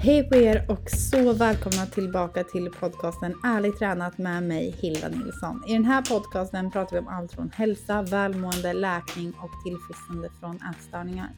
Hej 0.00 0.28
på 0.28 0.36
er 0.36 0.64
och 0.68 0.90
så 0.90 1.32
välkomna 1.32 1.86
tillbaka 1.86 2.44
till 2.44 2.70
podcasten 2.80 3.34
Ärligt 3.44 3.78
tränat 3.78 4.18
med 4.18 4.42
mig 4.42 4.74
Hilda 4.80 5.08
Nilsson. 5.08 5.64
I 5.66 5.72
den 5.72 5.84
här 5.84 6.02
podcasten 6.02 6.70
pratar 6.70 6.92
vi 6.92 6.98
om 6.98 7.08
allt 7.08 7.32
från 7.32 7.50
hälsa, 7.54 8.02
välmående, 8.02 8.72
läkning 8.72 9.32
och 9.32 9.50
tillfrisknande 9.64 10.30
från 10.40 10.58
ätstörningar. 10.70 11.30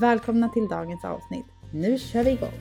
Välkomna 0.00 0.48
till 0.48 0.68
dagens 0.68 1.04
avsnitt. 1.04 1.46
Nu 1.72 1.98
kör 1.98 2.24
vi 2.24 2.30
igång! 2.30 2.52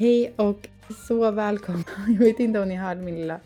Hej 0.00 0.34
och 0.36 0.68
så 1.06 1.30
välkomna. 1.30 1.84
Jag 2.08 2.18
vet 2.18 2.40
inte 2.40 2.60
om 2.60 2.68
ni 2.68 2.74
hörde 2.74 3.00
min 3.00 3.14
lilla 3.14 3.40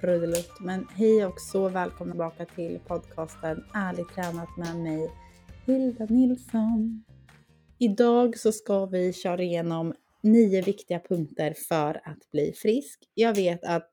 trudelutt, 0.00 0.60
men 0.60 0.86
hej 0.90 1.26
och 1.26 1.40
så 1.40 1.68
välkomna 1.68 2.12
tillbaka 2.12 2.44
till 2.44 2.78
podcasten 2.86 3.64
Ärligt 3.74 4.08
tränat 4.08 4.56
med 4.56 4.76
mig, 4.76 5.10
Hilda 5.66 6.04
Nilsson. 6.04 7.04
Idag 7.78 8.38
så 8.38 8.52
ska 8.52 8.86
vi 8.86 9.12
köra 9.12 9.42
igenom 9.42 9.94
nio 10.22 10.62
viktiga 10.62 11.00
punkter 11.00 11.54
för 11.68 12.00
att 12.04 12.30
bli 12.32 12.52
frisk. 12.52 13.10
Jag 13.14 13.34
vet 13.34 13.64
att 13.64 13.90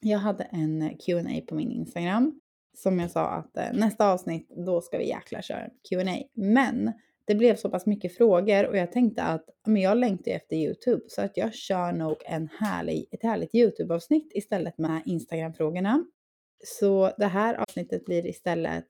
jag 0.00 0.18
hade 0.18 0.44
en 0.44 0.96
Q&A 1.06 1.40
på 1.48 1.54
min 1.54 1.70
Instagram 1.70 2.40
som 2.76 2.98
jag 2.98 3.10
sa 3.10 3.28
att 3.28 3.56
eh, 3.56 3.72
nästa 3.72 4.12
avsnitt, 4.12 4.48
då 4.66 4.80
ska 4.80 4.98
vi 4.98 5.08
jäkla 5.08 5.42
köra 5.42 5.60
en 5.60 5.70
Q&A. 5.88 6.22
Men 6.34 6.92
det 7.26 7.34
blev 7.34 7.56
så 7.56 7.70
pass 7.70 7.86
mycket 7.86 8.16
frågor 8.16 8.66
och 8.66 8.76
jag 8.76 8.92
tänkte 8.92 9.22
att 9.22 9.44
men 9.66 9.82
jag 9.82 9.98
längtar 9.98 10.30
efter 10.30 10.56
Youtube 10.56 11.02
så 11.08 11.22
att 11.22 11.36
jag 11.36 11.54
kör 11.54 11.92
nog 11.92 12.16
en 12.24 12.48
härlig, 12.58 13.08
ett 13.10 13.22
härligt 13.22 13.54
Youtube-avsnitt 13.54 14.30
istället 14.34 14.78
med 14.78 15.02
Instagram-frågorna. 15.06 16.04
Så 16.64 17.12
det 17.18 17.26
här 17.26 17.54
avsnittet 17.54 18.04
blir 18.04 18.26
istället 18.26 18.84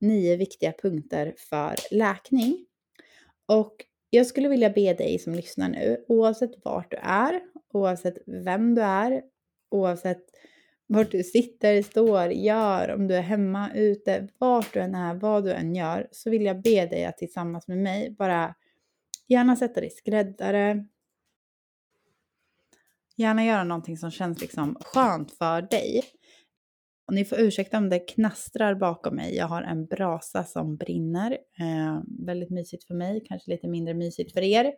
nio 0.00 0.36
viktiga 0.36 0.72
punkter 0.72 1.34
för 1.36 1.74
läkning. 1.90 2.66
Och 3.46 3.84
jag 4.10 4.26
skulle 4.26 4.48
vilja 4.48 4.70
be 4.70 4.94
dig 4.94 5.18
som 5.18 5.34
lyssnar 5.34 5.68
nu, 5.68 6.04
oavsett 6.08 6.64
vart 6.64 6.90
du 6.90 6.96
är, 6.96 7.40
oavsett 7.72 8.18
vem 8.26 8.74
du 8.74 8.82
är, 8.82 9.22
oavsett 9.70 10.24
vart 10.86 11.10
du 11.10 11.24
sitter, 11.24 11.82
står, 11.82 12.32
gör, 12.32 12.94
om 12.94 13.06
du 13.08 13.14
är 13.14 13.22
hemma, 13.22 13.70
ute, 13.74 14.28
vart 14.38 14.72
du 14.72 14.80
än 14.80 14.94
är, 14.94 15.14
vad 15.14 15.44
du 15.44 15.52
än 15.52 15.74
gör, 15.74 16.08
så 16.10 16.30
vill 16.30 16.44
jag 16.44 16.62
be 16.62 16.86
dig 16.86 17.04
att 17.04 17.18
tillsammans 17.18 17.68
med 17.68 17.78
mig 17.78 18.10
bara 18.18 18.54
gärna 19.28 19.56
sätta 19.56 19.80
dig 19.80 19.90
skräddare. 19.90 20.86
Gärna 23.16 23.44
göra 23.44 23.64
någonting 23.64 23.96
som 23.96 24.10
känns 24.10 24.40
liksom 24.40 24.76
skönt 24.80 25.32
för 25.32 25.62
dig. 25.62 26.02
Och 27.06 27.14
ni 27.14 27.24
får 27.24 27.40
ursäkta 27.40 27.78
om 27.78 27.88
det 27.88 27.98
knastrar 27.98 28.74
bakom 28.74 29.16
mig. 29.16 29.36
Jag 29.36 29.46
har 29.46 29.62
en 29.62 29.86
brasa 29.86 30.44
som 30.44 30.76
brinner. 30.76 31.32
Eh, 31.32 32.00
väldigt 32.26 32.50
mysigt 32.50 32.84
för 32.84 32.94
mig, 32.94 33.24
kanske 33.28 33.50
lite 33.50 33.68
mindre 33.68 33.94
mysigt 33.94 34.32
för 34.32 34.42
er. 34.42 34.72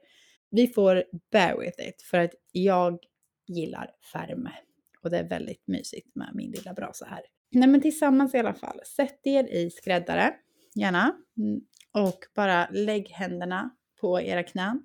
Vi 0.50 0.66
får 0.66 1.04
bear 1.32 1.58
with 1.58 1.88
it 1.88 2.02
för 2.02 2.18
att 2.18 2.34
jag 2.52 2.98
gillar 3.46 3.90
värme 4.14 4.52
och 5.02 5.10
det 5.10 5.18
är 5.18 5.28
väldigt 5.28 5.66
mysigt 5.66 6.16
med 6.16 6.30
min 6.34 6.50
lilla 6.50 6.74
brasa 6.74 7.06
här. 7.06 7.20
Nej 7.50 7.68
men 7.68 7.80
tillsammans 7.80 8.34
i 8.34 8.38
alla 8.38 8.54
fall, 8.54 8.80
sätt 8.84 9.20
er 9.26 9.44
i 9.44 9.70
skräddare, 9.70 10.34
gärna. 10.74 11.16
Mm. 11.38 11.60
Och 11.92 12.18
bara 12.34 12.68
lägg 12.70 13.08
händerna 13.08 13.70
på 14.00 14.20
era 14.20 14.42
knän. 14.42 14.82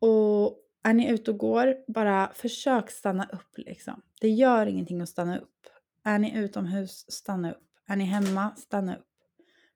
Och 0.00 0.56
är 0.82 0.94
ni 0.94 1.10
ute 1.10 1.30
och 1.30 1.38
går, 1.38 1.92
bara 1.92 2.30
försök 2.34 2.90
stanna 2.90 3.24
upp 3.32 3.58
liksom. 3.58 4.02
Det 4.20 4.28
gör 4.28 4.66
ingenting 4.66 5.00
att 5.00 5.08
stanna 5.08 5.38
upp. 5.38 5.66
Är 6.04 6.18
ni 6.18 6.38
utomhus, 6.38 7.04
stanna 7.08 7.52
upp. 7.52 7.68
Är 7.88 7.96
ni 7.96 8.04
hemma, 8.04 8.54
stanna 8.56 8.96
upp. 8.96 9.06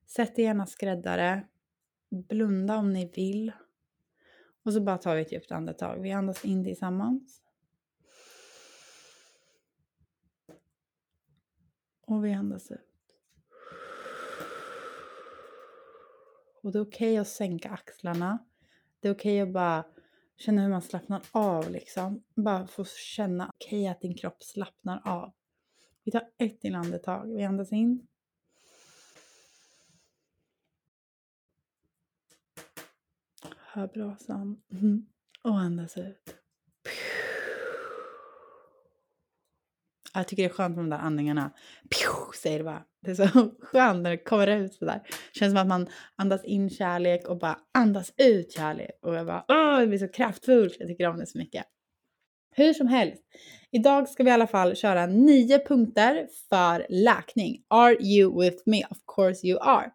Sätt 0.07 0.39
er 0.39 0.43
gärna 0.43 0.67
skräddare. 0.67 1.45
Blunda 2.29 2.77
om 2.77 2.93
ni 2.93 3.11
vill. 3.15 3.53
Och 4.65 4.73
så 4.73 4.81
bara 4.81 4.99
tar 4.99 5.17
vi 5.17 5.23
ett 5.23 5.33
djupt 5.33 5.53
andetag. 5.53 6.03
Vi 6.03 6.13
andas 6.13 6.45
in 6.45 6.65
tillsammans. 6.65 7.41
Och 12.07 12.25
vi 12.25 12.33
andas 12.33 12.71
ut. 12.71 12.95
Och 16.63 16.73
det 16.73 16.79
är 16.79 16.83
okej 16.83 17.13
okay 17.13 17.17
att 17.17 17.29
sänka 17.29 17.71
axlarna. 17.71 18.39
Det 19.01 19.09
är 19.09 19.15
okej 19.15 19.43
okay 19.43 19.49
att 19.49 19.55
bara 19.55 19.85
känna 20.37 20.63
hur 20.63 20.69
man 20.69 20.83
slappnar 20.83 21.23
av 21.31 21.71
liksom. 21.71 22.25
Bara 22.35 22.67
få 22.67 22.85
känna 22.85 23.53
okej 23.55 23.81
okay, 23.81 23.87
att 23.87 24.01
din 24.01 24.15
kropp 24.15 24.43
slappnar 24.43 25.03
av. 25.05 25.33
Vi 26.05 26.13
tar 26.13 26.31
ett 26.39 26.61
till 26.61 26.75
andetag. 26.75 27.37
Vi 27.37 27.45
andas 27.45 27.73
in. 27.73 28.07
Hör 33.59 33.89
brasan. 33.89 34.63
Mhm. 34.69 35.07
Och 35.43 35.59
andas 35.59 35.99
ut. 35.99 36.44
Jag 40.15 40.29
tycker 40.29 40.43
det 40.43 40.49
är 40.49 40.55
skönt 40.55 40.77
med 40.77 40.85
de 40.85 40.91
där 40.91 40.99
andningarna. 40.99 41.51
Pju, 41.91 42.39
säger 42.43 42.59
det 42.59 42.65
bara. 42.65 42.83
Det 43.03 43.11
är 43.11 43.15
så 43.15 43.51
skönt 43.61 44.03
när 44.03 44.11
det 44.11 44.17
kommer 44.17 44.47
ut 44.47 44.75
sådär. 44.75 45.01
Det 45.33 45.39
Känns 45.39 45.53
som 45.53 45.61
att 45.61 45.67
man 45.67 45.89
andas 46.17 46.45
in 46.45 46.71
kärlek 46.71 47.29
och 47.29 47.39
bara 47.39 47.59
andas 47.75 48.13
ut 48.17 48.53
kärlek. 48.53 48.91
Och 49.03 49.15
jag 49.15 49.27
bara, 49.27 49.45
åh, 49.49 49.81
det 49.81 49.87
blir 49.87 49.99
så 49.99 50.09
kraftfullt. 50.09 50.77
Jag 50.79 50.89
tycker 50.89 51.09
om 51.09 51.19
det 51.19 51.27
så 51.27 51.39
mycket. 51.39 51.65
Hur 52.57 52.73
som 52.73 52.87
helst, 52.87 53.23
idag 53.71 54.09
ska 54.09 54.23
vi 54.23 54.31
i 54.31 54.33
alla 54.33 54.47
fall 54.47 54.77
köra 54.77 55.07
nio 55.07 55.67
punkter 55.67 56.29
för 56.49 56.87
läkning. 56.89 57.63
Are 57.69 58.03
you 58.03 58.41
with 58.41 58.63
me? 58.67 58.85
Of 58.91 58.99
course 59.17 59.47
you 59.47 59.59
are. 59.61 59.91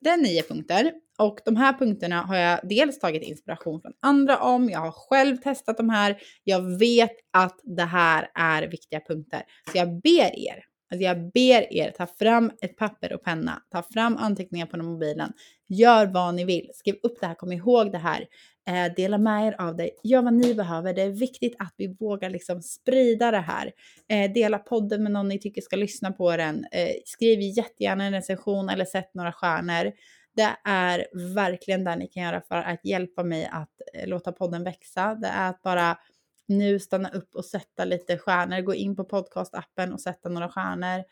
Det 0.00 0.08
är 0.10 0.16
nio 0.16 0.42
punkter 0.42 0.92
och 1.18 1.38
de 1.44 1.56
här 1.56 1.72
punkterna 1.72 2.22
har 2.22 2.36
jag 2.36 2.60
dels 2.62 2.98
tagit 2.98 3.22
inspiration 3.22 3.80
från 3.80 3.92
andra 4.02 4.38
om, 4.38 4.70
jag 4.70 4.80
har 4.80 4.90
själv 4.90 5.36
testat 5.36 5.76
de 5.76 5.90
här, 5.90 6.16
jag 6.44 6.78
vet 6.78 7.16
att 7.32 7.60
det 7.64 7.84
här 7.84 8.30
är 8.34 8.62
viktiga 8.62 9.00
punkter. 9.00 9.42
Så 9.72 9.78
jag 9.78 10.00
ber 10.00 10.38
er, 10.38 10.64
alltså 10.90 11.04
jag 11.04 11.32
ber 11.32 11.72
er 11.72 11.90
ta 11.90 12.06
fram 12.06 12.52
ett 12.60 12.76
papper 12.76 13.12
och 13.12 13.24
penna, 13.24 13.62
ta 13.72 13.82
fram 13.82 14.16
anteckningar 14.16 14.66
på 14.66 14.76
mobilen, 14.76 15.32
gör 15.68 16.06
vad 16.06 16.34
ni 16.34 16.44
vill, 16.44 16.70
skriv 16.74 16.94
upp 17.02 17.20
det 17.20 17.26
här, 17.26 17.34
kom 17.34 17.52
ihåg 17.52 17.92
det 17.92 17.98
här, 17.98 18.26
eh, 18.68 18.94
dela 18.96 19.18
med 19.18 19.48
er 19.48 19.60
av 19.60 19.76
det, 19.76 19.90
gör 20.02 20.22
vad 20.22 20.34
ni 20.34 20.54
behöver. 20.54 20.94
Det 20.94 21.02
är 21.02 21.10
viktigt 21.10 21.56
att 21.58 21.74
vi 21.76 21.96
vågar 22.00 22.30
liksom 22.30 22.62
sprida 22.62 23.30
det 23.30 23.38
här. 23.38 23.72
Eh, 24.08 24.32
dela 24.32 24.58
podden 24.58 25.02
med 25.02 25.12
någon 25.12 25.28
ni 25.28 25.38
tycker 25.38 25.62
ska 25.62 25.76
lyssna 25.76 26.12
på 26.12 26.36
den. 26.36 26.66
Eh, 26.72 26.90
skriv 27.04 27.40
jättegärna 27.40 28.04
en 28.04 28.12
recension 28.12 28.68
eller 28.68 28.84
sätt 28.84 29.10
några 29.14 29.32
stjärnor. 29.32 29.92
Det 30.36 30.56
är 30.64 31.06
verkligen 31.34 31.84
det 31.84 31.96
ni 31.96 32.06
kan 32.06 32.22
göra 32.22 32.40
för 32.40 32.56
att 32.56 32.84
hjälpa 32.84 33.22
mig 33.22 33.48
att 33.52 33.80
eh, 33.94 34.08
låta 34.08 34.32
podden 34.32 34.64
växa. 34.64 35.14
Det 35.14 35.28
är 35.28 35.50
att 35.50 35.62
bara 35.62 35.98
nu 36.46 36.78
stanna 36.78 37.08
upp 37.08 37.34
och 37.34 37.44
sätta 37.44 37.84
lite 37.84 38.18
stjärnor. 38.18 38.60
Gå 38.60 38.74
in 38.74 38.96
på 38.96 39.04
podcastappen 39.04 39.92
och 39.92 40.00
sätta 40.00 40.28
några 40.28 40.48
stjärnor. 40.48 41.04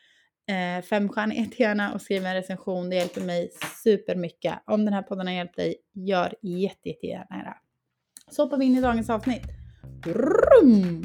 Eh, 0.47 0.85
fem 0.85 1.09
stjärnor 1.09 1.37
gärna 1.57 1.95
och 1.95 2.03
skriv 2.03 2.27
en 2.27 2.35
recension. 2.35 2.91
Det 2.91 2.97
hjälper 2.97 3.21
mig 3.21 3.51
supermycket. 3.83 4.55
Om 4.65 4.85
den 4.85 4.95
här 4.95 5.03
podden 5.03 5.27
har 5.27 5.35
hjälpt 5.35 5.57
dig, 5.57 5.77
gör 5.93 6.35
jätte, 6.43 6.89
jättegärna 6.89 7.37
det. 7.37 7.57
Så 8.31 8.43
hoppar 8.43 8.59
vi 8.59 8.65
in 8.65 8.77
i 8.77 8.81
dagens 8.81 9.11
avsnitt. 9.11 9.47
Brum! 10.05 11.05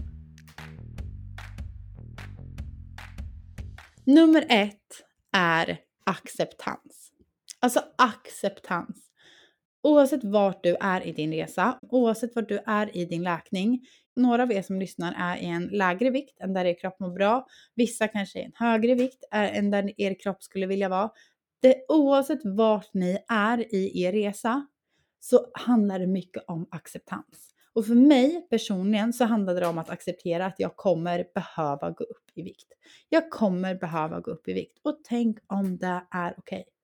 Nummer 4.04 4.46
ett 4.50 5.04
är 5.32 5.78
acceptans. 6.04 6.99
Alltså 7.62 7.82
acceptans. 7.98 9.10
Oavsett 9.84 10.24
vart 10.24 10.64
du 10.64 10.76
är 10.82 11.08
i 11.08 11.12
din 11.12 11.34
resa, 11.34 11.80
oavsett 11.82 12.36
vart 12.36 12.50
du 12.50 12.60
är 12.66 12.98
i 12.98 13.06
din 13.06 13.24
läkning. 13.24 13.82
Några 14.16 14.44
av 14.44 14.52
er 14.52 14.62
som 14.62 14.80
lyssnar 14.80 15.14
är 15.18 15.38
i 15.38 15.46
en 15.46 15.68
lägre 15.68 16.10
vikt 16.10 16.40
än 16.40 16.54
där 16.54 16.66
er 16.66 16.80
kropp 16.80 17.00
mår 17.00 17.10
bra. 17.10 17.48
Vissa 17.76 18.08
kanske 18.08 18.40
är 18.40 18.42
i 18.42 18.46
en 18.46 18.52
högre 18.56 18.96
vikt 18.96 19.24
eh, 19.34 19.58
än 19.58 19.72
där 19.72 20.02
er 20.02 20.16
kropp 20.24 20.44
skulle 20.44 20.66
vilja 20.68 20.90
vara. 20.90 21.10
Det, 21.62 21.86
oavsett 21.90 22.40
vart 22.44 22.94
ni 22.94 23.18
är 23.30 23.76
i 23.76 24.02
er 24.04 24.12
resa 24.12 24.68
så 25.20 25.46
handlar 25.54 26.00
det 26.00 26.08
mycket 26.08 26.44
om 26.48 26.68
acceptans. 26.72 27.50
Och 27.74 27.86
för 27.86 27.96
mig 27.96 28.48
personligen 28.50 29.14
så 29.14 29.26
handlade 29.26 29.60
det 29.60 29.68
om 29.68 29.78
att 29.78 29.90
acceptera 29.90 30.46
att 30.46 30.56
jag 30.58 30.76
kommer 30.76 31.26
behöva 31.36 31.90
gå 31.90 32.04
upp 32.04 32.30
i 32.36 32.42
vikt. 32.42 32.68
Jag 33.10 33.30
kommer 33.30 33.76
behöva 33.76 34.20
gå 34.20 34.32
upp 34.32 34.48
i 34.48 34.54
vikt 34.54 34.80
och 34.84 35.00
tänk 35.04 35.38
om 35.48 35.78
det 35.78 36.08
är 36.12 36.34
okej. 36.38 36.60
Okay. 36.60 36.79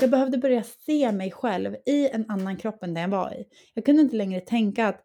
Jag 0.00 0.10
behövde 0.10 0.38
börja 0.38 0.62
se 0.62 1.12
mig 1.12 1.30
själv 1.30 1.76
i 1.86 2.08
en 2.08 2.30
annan 2.30 2.56
kropp 2.56 2.82
än 2.82 2.94
den 2.94 3.02
jag 3.02 3.08
var 3.08 3.34
i. 3.34 3.44
Jag 3.74 3.84
kunde 3.84 4.02
inte 4.02 4.16
längre 4.16 4.40
tänka 4.40 4.88
att 4.88 5.04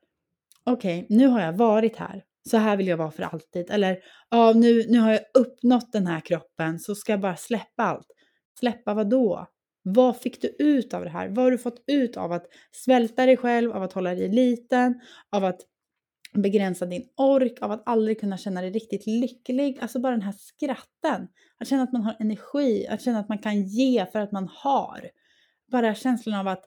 okej, 0.64 1.04
okay, 1.04 1.18
nu 1.18 1.28
har 1.28 1.42
jag 1.42 1.54
varit 1.54 1.96
här. 1.96 2.24
Så 2.50 2.58
här 2.58 2.78
vill 2.78 2.88
jag 2.88 2.98
vara 2.98 3.12
för 3.12 3.24
alltid. 3.24 3.72
Eller 3.72 3.98
ja, 4.30 4.54
nu, 4.56 4.86
nu 4.90 5.00
har 5.00 5.12
jag 5.12 5.22
uppnått 5.34 5.92
den 5.92 6.08
här 6.08 6.20
kroppen 6.20 6.80
så 6.80 6.96
ska 6.96 7.14
jag 7.14 7.20
bara 7.20 7.36
släppa 7.36 7.84
allt. 7.84 8.08
Släppa 8.60 8.94
vad 8.94 9.10
då? 9.10 9.48
Vad 9.84 10.18
fick 10.18 10.42
du 10.42 10.48
ut 10.48 10.94
av 10.94 11.04
det 11.04 11.10
här? 11.10 11.28
Vad 11.28 11.38
har 11.38 11.52
du 11.52 11.58
fått 11.58 11.84
ut 11.88 12.18
av 12.18 12.32
att 12.32 12.46
svälta 12.72 13.26
dig 13.26 13.38
själv, 13.38 13.72
av 13.72 13.84
att 13.84 13.94
hålla 13.94 14.16
dig 14.16 14.30
liten, 14.30 15.02
av 15.32 15.46
att 15.46 15.62
begränsa 16.42 16.86
din 16.86 17.08
ork, 17.18 17.62
av 17.62 17.72
att 17.72 17.84
aldrig 17.86 18.20
kunna 18.20 18.38
känna 18.38 18.62
dig 18.62 18.72
riktigt 18.72 19.08
lycklig. 19.08 19.78
Alltså 19.82 20.00
bara 20.00 20.12
den 20.12 20.22
här 20.22 20.36
skratten. 20.38 21.28
Att 21.58 21.68
känna 21.68 21.84
att 21.84 21.94
man 21.94 22.02
har 22.02 22.16
energi, 22.20 22.88
att 22.88 23.02
känna 23.02 23.20
att 23.20 23.30
man 23.30 23.38
kan 23.38 23.62
ge 23.62 24.06
för 24.06 24.20
att 24.20 24.32
man 24.32 24.50
har. 24.52 25.10
Bara 25.72 25.96
känslan 25.96 26.40
av 26.40 26.48
att 26.48 26.66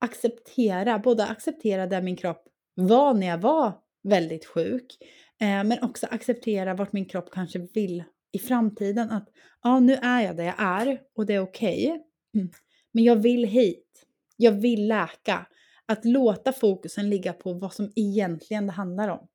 acceptera, 0.00 0.98
både 0.98 1.26
acceptera 1.26 1.86
där 1.86 2.02
min 2.02 2.16
kropp 2.16 2.44
var 2.74 3.14
när 3.14 3.26
jag 3.26 3.38
var 3.38 3.72
väldigt 4.02 4.46
sjuk, 4.46 4.96
eh, 5.40 5.64
men 5.64 5.82
också 5.82 6.06
acceptera 6.10 6.74
vart 6.74 6.92
min 6.92 7.04
kropp 7.04 7.30
kanske 7.32 7.58
vill 7.58 8.04
i 8.32 8.38
framtiden. 8.38 9.10
Att 9.10 9.28
ja, 9.62 9.80
nu 9.80 9.94
är 9.94 10.20
jag 10.20 10.36
där 10.36 10.44
jag 10.44 10.54
är 10.62 11.00
och 11.16 11.26
det 11.26 11.34
är 11.34 11.40
okej. 11.40 11.90
Okay. 12.34 12.48
Men 12.92 13.04
jag 13.04 13.16
vill 13.16 13.44
hit. 13.44 14.06
Jag 14.36 14.52
vill 14.52 14.88
läka. 14.88 15.46
Att 15.90 16.04
låta 16.04 16.52
fokusen 16.52 17.10
ligga 17.10 17.32
på 17.32 17.52
vad 17.52 17.72
som 17.72 17.92
egentligen 17.96 18.66
det 18.66 18.72
handlar 18.72 19.08
om. 19.08 19.26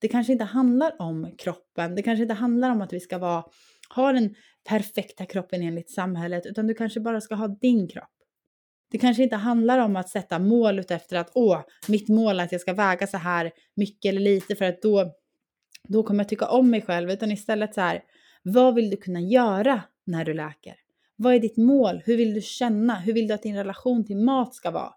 Det 0.00 0.08
kanske 0.08 0.32
inte 0.32 0.44
handlar 0.44 1.02
om 1.02 1.34
kroppen. 1.38 1.94
Det 1.94 2.02
kanske 2.02 2.22
inte 2.22 2.34
handlar 2.34 2.70
om 2.70 2.82
att 2.82 2.92
vi 2.92 3.00
ska 3.00 3.18
vara, 3.18 3.44
ha 3.94 4.12
den 4.12 4.34
perfekta 4.68 5.26
kroppen 5.26 5.62
enligt 5.62 5.90
samhället, 5.90 6.46
utan 6.46 6.66
du 6.66 6.74
kanske 6.74 7.00
bara 7.00 7.20
ska 7.20 7.34
ha 7.34 7.48
din 7.48 7.88
kropp. 7.88 8.10
Det 8.90 8.98
kanske 8.98 9.22
inte 9.22 9.36
handlar 9.36 9.78
om 9.78 9.96
att 9.96 10.08
sätta 10.08 10.38
mål 10.38 10.78
utefter 10.78 11.16
att 11.16 11.30
åh, 11.34 11.60
mitt 11.88 12.08
mål 12.08 12.40
är 12.40 12.44
att 12.44 12.52
jag 12.52 12.60
ska 12.60 12.72
väga 12.72 13.06
så 13.06 13.16
här 13.16 13.52
mycket 13.76 14.08
eller 14.08 14.20
lite 14.20 14.56
för 14.56 14.64
att 14.64 14.82
då, 14.82 15.12
då 15.88 16.02
kommer 16.02 16.20
jag 16.20 16.28
tycka 16.28 16.48
om 16.48 16.70
mig 16.70 16.82
själv, 16.82 17.10
utan 17.10 17.32
istället 17.32 17.74
så 17.74 17.80
här, 17.80 18.02
vad 18.42 18.74
vill 18.74 18.90
du 18.90 18.96
kunna 18.96 19.20
göra 19.20 19.82
när 20.06 20.24
du 20.24 20.34
läker? 20.34 20.74
Vad 21.16 21.34
är 21.34 21.40
ditt 21.40 21.56
mål? 21.56 22.02
Hur 22.04 22.16
vill 22.16 22.34
du 22.34 22.40
känna? 22.40 22.94
Hur 22.94 23.12
vill 23.12 23.28
du 23.28 23.34
att 23.34 23.42
din 23.42 23.56
relation 23.56 24.04
till 24.04 24.16
mat 24.16 24.54
ska 24.54 24.70
vara? 24.70 24.92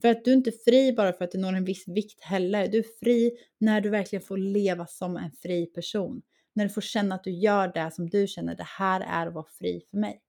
För 0.00 0.08
att 0.08 0.24
du 0.24 0.30
är 0.30 0.36
inte 0.36 0.52
fri 0.52 0.92
bara 0.92 1.12
för 1.12 1.24
att 1.24 1.30
du 1.30 1.38
når 1.38 1.52
en 1.52 1.64
viss 1.64 1.88
vikt 1.88 2.20
heller. 2.20 2.68
Du 2.68 2.78
är 2.78 2.84
fri 3.00 3.32
när 3.58 3.80
du 3.80 3.90
verkligen 3.90 4.22
får 4.22 4.36
leva 4.36 4.86
som 4.86 5.16
en 5.16 5.30
fri 5.42 5.66
person. 5.66 6.22
När 6.54 6.64
du 6.64 6.70
får 6.70 6.80
känna 6.80 7.14
att 7.14 7.24
du 7.24 7.30
gör 7.30 7.72
det 7.74 7.90
som 7.94 8.10
du 8.10 8.26
känner, 8.26 8.54
det 8.54 8.66
här 8.78 9.00
är 9.00 9.26
att 9.26 9.34
vara 9.34 9.46
fri 9.58 9.82
för 9.90 9.98
mig. 9.98 10.20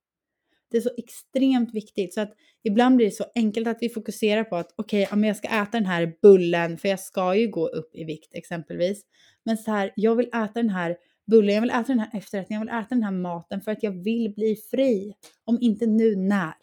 Det 0.71 0.77
är 0.77 0.81
så 0.81 0.91
extremt 0.97 1.73
viktigt 1.73 2.13
så 2.13 2.21
att 2.21 2.33
ibland 2.63 2.95
blir 2.95 3.05
det 3.05 3.11
så 3.11 3.25
enkelt 3.35 3.67
att 3.67 3.77
vi 3.81 3.89
fokuserar 3.89 4.43
på 4.43 4.55
att 4.55 4.73
okej, 4.75 5.07
okay, 5.11 5.27
jag 5.27 5.37
ska 5.37 5.47
äta 5.47 5.71
den 5.71 5.85
här 5.85 6.13
bullen 6.21 6.77
för 6.77 6.89
jag 6.89 6.99
ska 6.99 7.35
ju 7.35 7.47
gå 7.47 7.67
upp 7.67 7.95
i 7.95 8.03
vikt 8.03 8.35
exempelvis. 8.35 9.01
Men 9.43 9.57
så 9.57 9.71
här, 9.71 9.91
jag 9.95 10.15
vill 10.15 10.27
äta 10.27 10.51
den 10.53 10.69
här 10.69 10.97
bullen, 11.31 11.55
jag 11.55 11.61
vill 11.61 11.69
äta 11.69 11.83
den 11.83 11.99
här 11.99 12.09
efterrätten, 12.13 12.53
jag 12.53 12.61
vill 12.61 12.69
äta 12.69 12.87
den 12.89 13.03
här 13.03 13.11
maten 13.11 13.61
för 13.61 13.71
att 13.71 13.83
jag 13.83 14.03
vill 14.03 14.33
bli 14.33 14.55
fri. 14.71 15.13
Om 15.43 15.57
inte 15.61 15.85
nu, 15.85 16.15
när? 16.15 16.53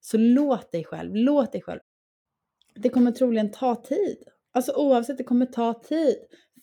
Så 0.00 0.16
låt 0.18 0.72
dig 0.72 0.84
själv, 0.84 1.14
låt 1.14 1.52
dig 1.52 1.62
själv. 1.62 1.80
Det 2.82 2.88
kommer 2.88 3.12
troligen 3.12 3.50
ta 3.50 3.74
tid. 3.74 4.16
Alltså 4.52 4.72
oavsett, 4.72 5.18
det 5.18 5.24
kommer 5.24 5.46
ta 5.46 5.82
tid. 5.88 6.16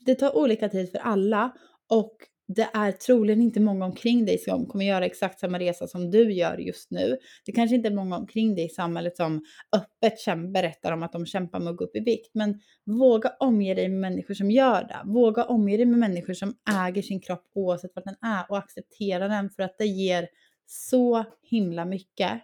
Det 0.05 0.15
tar 0.15 0.37
olika 0.37 0.69
tid 0.69 0.91
för 0.91 0.97
alla 0.97 1.53
och 1.89 2.17
det 2.47 2.69
är 2.73 2.91
troligen 2.91 3.41
inte 3.41 3.59
många 3.59 3.85
omkring 3.85 4.25
dig 4.25 4.37
som 4.37 4.65
kommer 4.65 4.85
göra 4.85 5.05
exakt 5.05 5.39
samma 5.39 5.59
resa 5.59 5.87
som 5.87 6.11
du 6.11 6.33
gör 6.33 6.57
just 6.57 6.91
nu. 6.91 7.17
Det 7.45 7.51
kanske 7.51 7.75
inte 7.75 7.89
är 7.89 7.93
många 7.93 8.17
omkring 8.17 8.55
dig 8.55 8.65
i 8.65 8.69
samhället 8.69 9.17
som 9.17 9.45
öppet 9.75 10.53
berättar 10.53 10.91
om 10.91 11.03
att 11.03 11.11
de 11.11 11.25
kämpar 11.25 11.59
med 11.59 11.71
att 11.71 11.77
gå 11.77 11.83
upp 11.83 11.95
i 11.95 11.99
vikt. 11.99 12.31
Men 12.33 12.59
våga 12.85 13.29
omge 13.39 13.73
dig 13.73 13.89
med 13.89 13.99
människor 13.99 14.33
som 14.33 14.51
gör 14.51 14.81
det. 14.81 15.01
Våga 15.05 15.43
omge 15.43 15.77
dig 15.77 15.85
med 15.85 15.99
människor 15.99 16.33
som 16.33 16.53
äger 16.85 17.01
sin 17.01 17.21
kropp 17.21 17.43
oavsett 17.55 17.91
vad 17.95 18.05
den 18.05 18.15
är 18.21 18.45
och 18.49 18.57
acceptera 18.57 19.27
den 19.27 19.49
för 19.49 19.63
att 19.63 19.75
det 19.77 19.85
ger 19.85 20.27
så 20.65 21.25
himla 21.41 21.85
mycket. 21.85 22.41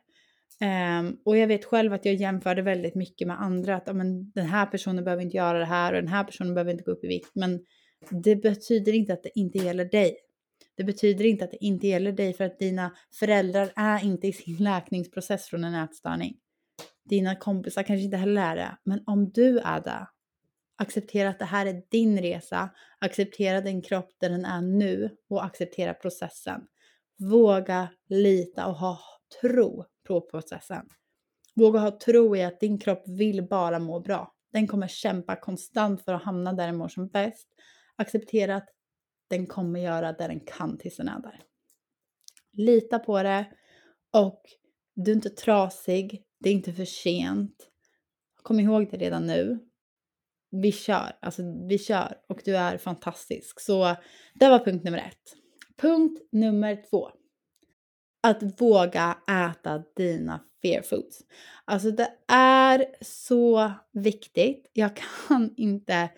Um, 0.62 1.18
och 1.26 1.38
jag 1.38 1.48
vet 1.48 1.66
själv 1.66 1.94
att 1.94 2.06
jag 2.06 2.16
jämförde 2.16 2.62
väldigt 2.62 2.96
mycket 2.96 3.28
med 3.28 3.42
andra. 3.42 3.76
Att 3.76 3.96
men, 3.96 4.32
den 4.32 4.46
här 4.46 4.66
personen 4.66 5.04
behöver 5.04 5.24
inte 5.24 5.38
göra 5.38 5.60
det 5.60 5.66
här 5.66 5.94
och 5.94 6.02
den 6.02 6.12
här 6.12 6.24
personen 6.24 6.54
behöver 6.54 6.72
inte 6.72 6.84
gå 6.84 6.92
upp 6.92 7.04
i 7.04 7.08
vikt. 7.08 7.32
Men 7.34 7.60
det 8.10 8.36
betyder 8.36 8.94
inte 8.94 9.14
att 9.14 9.24
det 9.24 9.40
inte 9.40 9.58
gäller 9.58 9.86
dig. 9.86 10.18
Det 10.76 10.84
betyder 10.84 11.26
inte 11.26 11.44
att 11.44 11.52
det 11.52 11.66
inte 11.66 11.88
gäller 11.88 12.12
dig 12.12 12.34
för 12.34 12.44
att 12.44 12.60
dina 12.60 12.92
föräldrar 13.20 13.72
är 13.76 14.06
inte 14.06 14.28
i 14.28 14.34
sin 14.34 14.58
läkningsprocess 14.58 15.46
från 15.46 15.64
en 15.64 15.76
ätstörning. 15.76 16.38
Dina 17.10 17.36
kompisar 17.36 17.84
kanske 17.84 18.04
inte 18.04 18.18
heller 18.18 18.42
är 18.42 18.56
det, 18.56 18.78
men 18.84 19.04
om 19.06 19.32
du 19.32 19.60
är 19.60 19.82
det, 19.82 20.08
acceptera 20.78 21.30
att 21.30 21.40
det 21.40 21.46
här 21.46 21.66
är 21.66 21.82
din 21.90 22.22
resa, 22.22 22.70
acceptera 23.00 23.62
din 23.62 23.82
kropp 23.82 24.10
där 24.20 24.30
den 24.30 24.46
är 24.46 24.62
nu 24.62 25.10
och 25.30 25.46
acceptera 25.46 25.94
processen. 25.94 26.62
Våga 27.20 27.90
lita 28.10 28.68
och 28.68 28.76
ha 28.76 29.00
tro 29.42 29.86
på 30.20 30.28
processen. 30.28 30.86
Våga 31.56 31.80
ha 31.80 32.00
tro 32.00 32.36
i 32.36 32.44
att 32.44 32.60
din 32.60 32.80
kropp 32.80 33.04
vill 33.08 33.48
bara 33.48 33.80
må 33.80 34.00
bra. 34.00 34.36
Den 34.54 34.68
kommer 34.68 34.88
kämpa 34.88 35.36
konstant 35.36 36.02
för 36.06 36.14
att 36.14 36.24
hamna 36.24 36.54
där 36.54 36.66
den 36.66 36.78
mår 36.78 36.88
som 36.88 37.08
bäst 37.08 37.48
acceptera 37.96 38.56
att 38.56 38.70
den 39.30 39.48
kommer 39.48 39.80
göra 39.80 40.14
det 40.14 40.28
den 40.28 40.40
kan 40.40 40.78
tills 40.78 40.98
den 40.98 41.08
är 41.08 41.22
där. 41.22 41.42
Lita 42.54 43.00
på 43.00 43.24
det 43.24 43.46
och 44.14 44.42
du 44.96 45.12
är 45.12 45.16
inte 45.16 45.30
trasig, 45.30 46.24
det 46.40 46.50
är 46.50 46.54
inte 46.54 46.74
för 46.74 46.86
sent. 46.86 47.68
Kom 48.36 48.60
ihåg 48.60 48.88
det 48.92 48.98
redan 48.98 49.28
nu. 49.28 49.60
Vi 50.52 50.72
kör, 50.72 51.18
alltså 51.22 51.42
vi 51.70 51.78
kör 51.78 52.18
och 52.30 52.42
du 52.46 52.58
är 52.58 52.78
fantastisk. 52.78 53.60
Så 53.60 53.96
det 54.34 54.50
var 54.50 54.60
punkt 54.60 54.84
nummer 54.84 54.98
ett. 54.98 55.36
Punkt 55.78 56.22
nummer 56.32 56.84
två. 56.90 57.10
Att 58.24 58.62
våga 58.62 59.18
äta 59.30 59.84
dina 59.96 60.40
fear 60.62 60.82
foods. 60.82 61.22
Alltså 61.66 61.92
det 61.92 62.10
är 62.28 62.86
så 63.02 63.72
viktigt. 63.94 64.70
Jag 64.74 64.92
kan 64.96 65.54
inte 65.58 66.10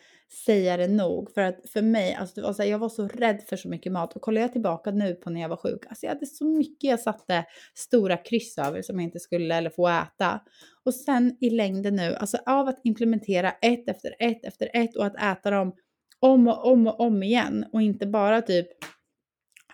säga 0.46 0.78
det 0.78 0.88
nog. 0.88 1.32
För 1.34 1.42
att 1.42 1.70
för 1.70 1.82
mig, 1.82 2.14
alltså 2.14 2.36
det 2.36 2.42
var 2.42 2.54
så 2.54 2.62
här, 2.64 2.70
jag 2.70 2.80
var 2.80 2.90
så 2.90 3.08
rädd 3.08 3.44
för 3.50 3.56
så 3.56 3.70
mycket 3.70 3.92
mat. 3.92 4.16
Och 4.16 4.22
kollar 4.22 4.42
jag 4.42 4.52
tillbaka 4.52 4.92
nu 4.92 5.16
på 5.16 5.30
när 5.30 5.42
jag 5.42 5.50
var 5.50 5.58
sjuk, 5.58 5.86
alltså 5.88 6.06
jag 6.06 6.14
hade 6.14 6.26
så 6.26 6.46
mycket 6.46 6.90
jag 6.90 7.00
satte 7.00 7.46
stora 7.74 8.18
kryss 8.18 8.58
över 8.58 8.82
som 8.82 9.00
jag 9.00 9.04
inte 9.04 9.20
skulle 9.20 9.56
eller 9.56 9.70
få 9.70 9.88
äta. 9.88 10.42
Och 10.86 10.94
sen 10.94 11.38
i 11.42 11.50
längden 11.50 11.96
nu, 11.96 12.16
alltså 12.16 12.38
av 12.46 12.68
att 12.68 12.80
implementera 12.84 13.52
ett 13.52 13.90
efter 13.90 14.16
ett 14.20 14.46
efter 14.46 14.70
ett 14.74 14.96
och 14.96 15.06
att 15.06 15.16
äta 15.16 15.52
dem 15.52 15.76
om 16.20 16.48
och 16.48 16.72
om 16.72 16.88
och 16.88 17.00
om 17.00 17.24
igen 17.24 17.66
och 17.74 17.82
inte 17.82 18.08
bara 18.08 18.42
typ 18.42 18.68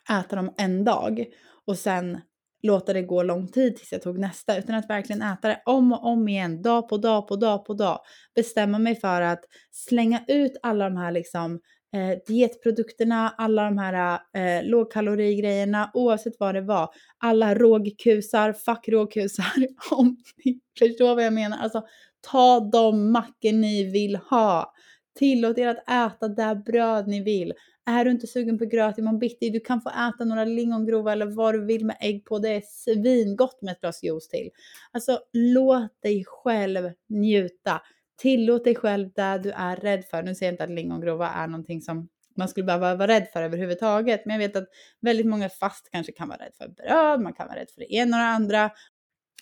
äta 0.10 0.36
dem 0.36 0.54
en 0.58 0.84
dag 0.84 1.26
och 1.70 1.78
sen 1.78 2.22
låta 2.64 2.94
det 2.94 3.02
gå 3.02 3.24
lång 3.24 3.48
tid 3.48 3.76
tills 3.76 3.92
jag 3.92 4.02
tog 4.02 4.20
nästa, 4.20 4.58
utan 4.58 4.76
att 4.76 4.90
verkligen 4.90 5.22
äta 5.22 5.48
det 5.48 5.62
om 5.66 5.94
och 5.94 6.06
om 6.06 6.28
igen, 6.28 6.62
dag 6.62 6.90
på 6.90 6.98
dag 6.98 7.28
på 7.28 7.36
dag 7.36 7.66
på 7.66 7.74
dag. 7.74 8.00
Bestämma 8.36 8.80
mig 8.80 8.96
för 8.96 9.22
att 9.22 9.42
slänga 9.72 10.24
ut 10.28 10.58
alla 10.62 10.90
de 10.90 10.98
här 10.98 11.12
liksom 11.12 11.60
eh, 11.94 12.18
dietprodukterna, 12.28 13.34
alla 13.38 13.64
de 13.64 13.78
här 13.78 14.20
eh, 14.38 14.64
lågkalorigrejerna, 14.64 15.92
oavsett 15.94 16.34
vad 16.40 16.56
det 16.56 16.62
var. 16.62 16.90
Alla 17.18 17.56
rågkusar, 17.56 18.54
fuck 18.54 18.90
rågkusar, 18.90 19.54
om 19.92 20.18
ni 20.46 20.60
förstår 20.80 21.16
vad 21.16 21.26
jag 21.26 21.34
menar. 21.34 21.58
Alltså, 21.58 21.84
ta 22.32 22.60
de 22.60 23.12
mackor 23.12 23.52
ni 23.52 23.84
vill 23.84 24.16
ha. 24.16 24.74
Tillåt 25.20 25.58
er 25.58 25.68
att 25.68 25.90
äta 25.90 26.28
det 26.28 26.62
bröd 26.66 27.08
ni 27.08 27.24
vill. 27.24 27.54
Är 27.86 28.06
du 28.06 28.12
inte 28.12 28.28
sugen 28.28 28.58
på 28.58 28.66
gröt 28.66 28.98
imorgon 28.98 29.20
bitti, 29.20 29.50
du 29.50 29.60
kan 29.60 29.82
få 29.82 29.90
äta 29.90 30.26
några 30.26 30.46
lingongrova 30.46 31.12
eller 31.12 31.26
vad 31.26 31.54
du 31.54 31.66
vill 31.66 31.86
med 31.86 31.98
ägg 32.00 32.26
på. 32.26 32.40
Det 32.40 32.50
är 32.50 32.62
svingott 32.62 33.62
med 33.62 33.72
ett 33.72 33.82
glas 33.82 34.04
juice 34.04 34.28
till. 34.28 34.50
Alltså 34.92 35.20
låt 35.34 36.02
dig 36.02 36.26
själv 36.28 36.92
njuta. 37.10 37.82
Tillåt 38.18 38.64
dig 38.64 38.76
själv 38.76 39.10
det 39.16 39.40
du 39.44 39.52
är 39.52 39.76
rädd 39.76 40.06
för. 40.06 40.24
Nu 40.24 40.36
säger 40.36 40.52
jag 40.52 40.54
inte 40.54 40.64
att 40.64 40.70
lingongrova 40.70 41.30
är 41.30 41.48
någonting 41.48 41.82
som 41.82 42.10
man 42.38 42.50
skulle 42.50 42.64
behöva 42.64 42.96
vara 42.96 43.08
rädd 43.08 43.28
för 43.34 43.44
överhuvudtaget. 43.44 44.26
Men 44.26 44.34
jag 44.42 44.48
vet 44.48 44.56
att 44.56 44.70
väldigt 45.02 45.26
många 45.26 45.50
fast 45.50 45.92
kanske 45.92 46.12
kan 46.12 46.28
vara 46.28 46.38
rädd 46.38 46.54
för 46.58 46.68
bröd, 46.68 47.22
man 47.22 47.34
kan 47.34 47.48
vara 47.48 47.60
rädd 47.60 47.70
för 47.70 47.80
det 47.80 47.94
ena 47.94 48.18
och 48.18 48.22
det 48.22 48.28
andra. 48.28 48.72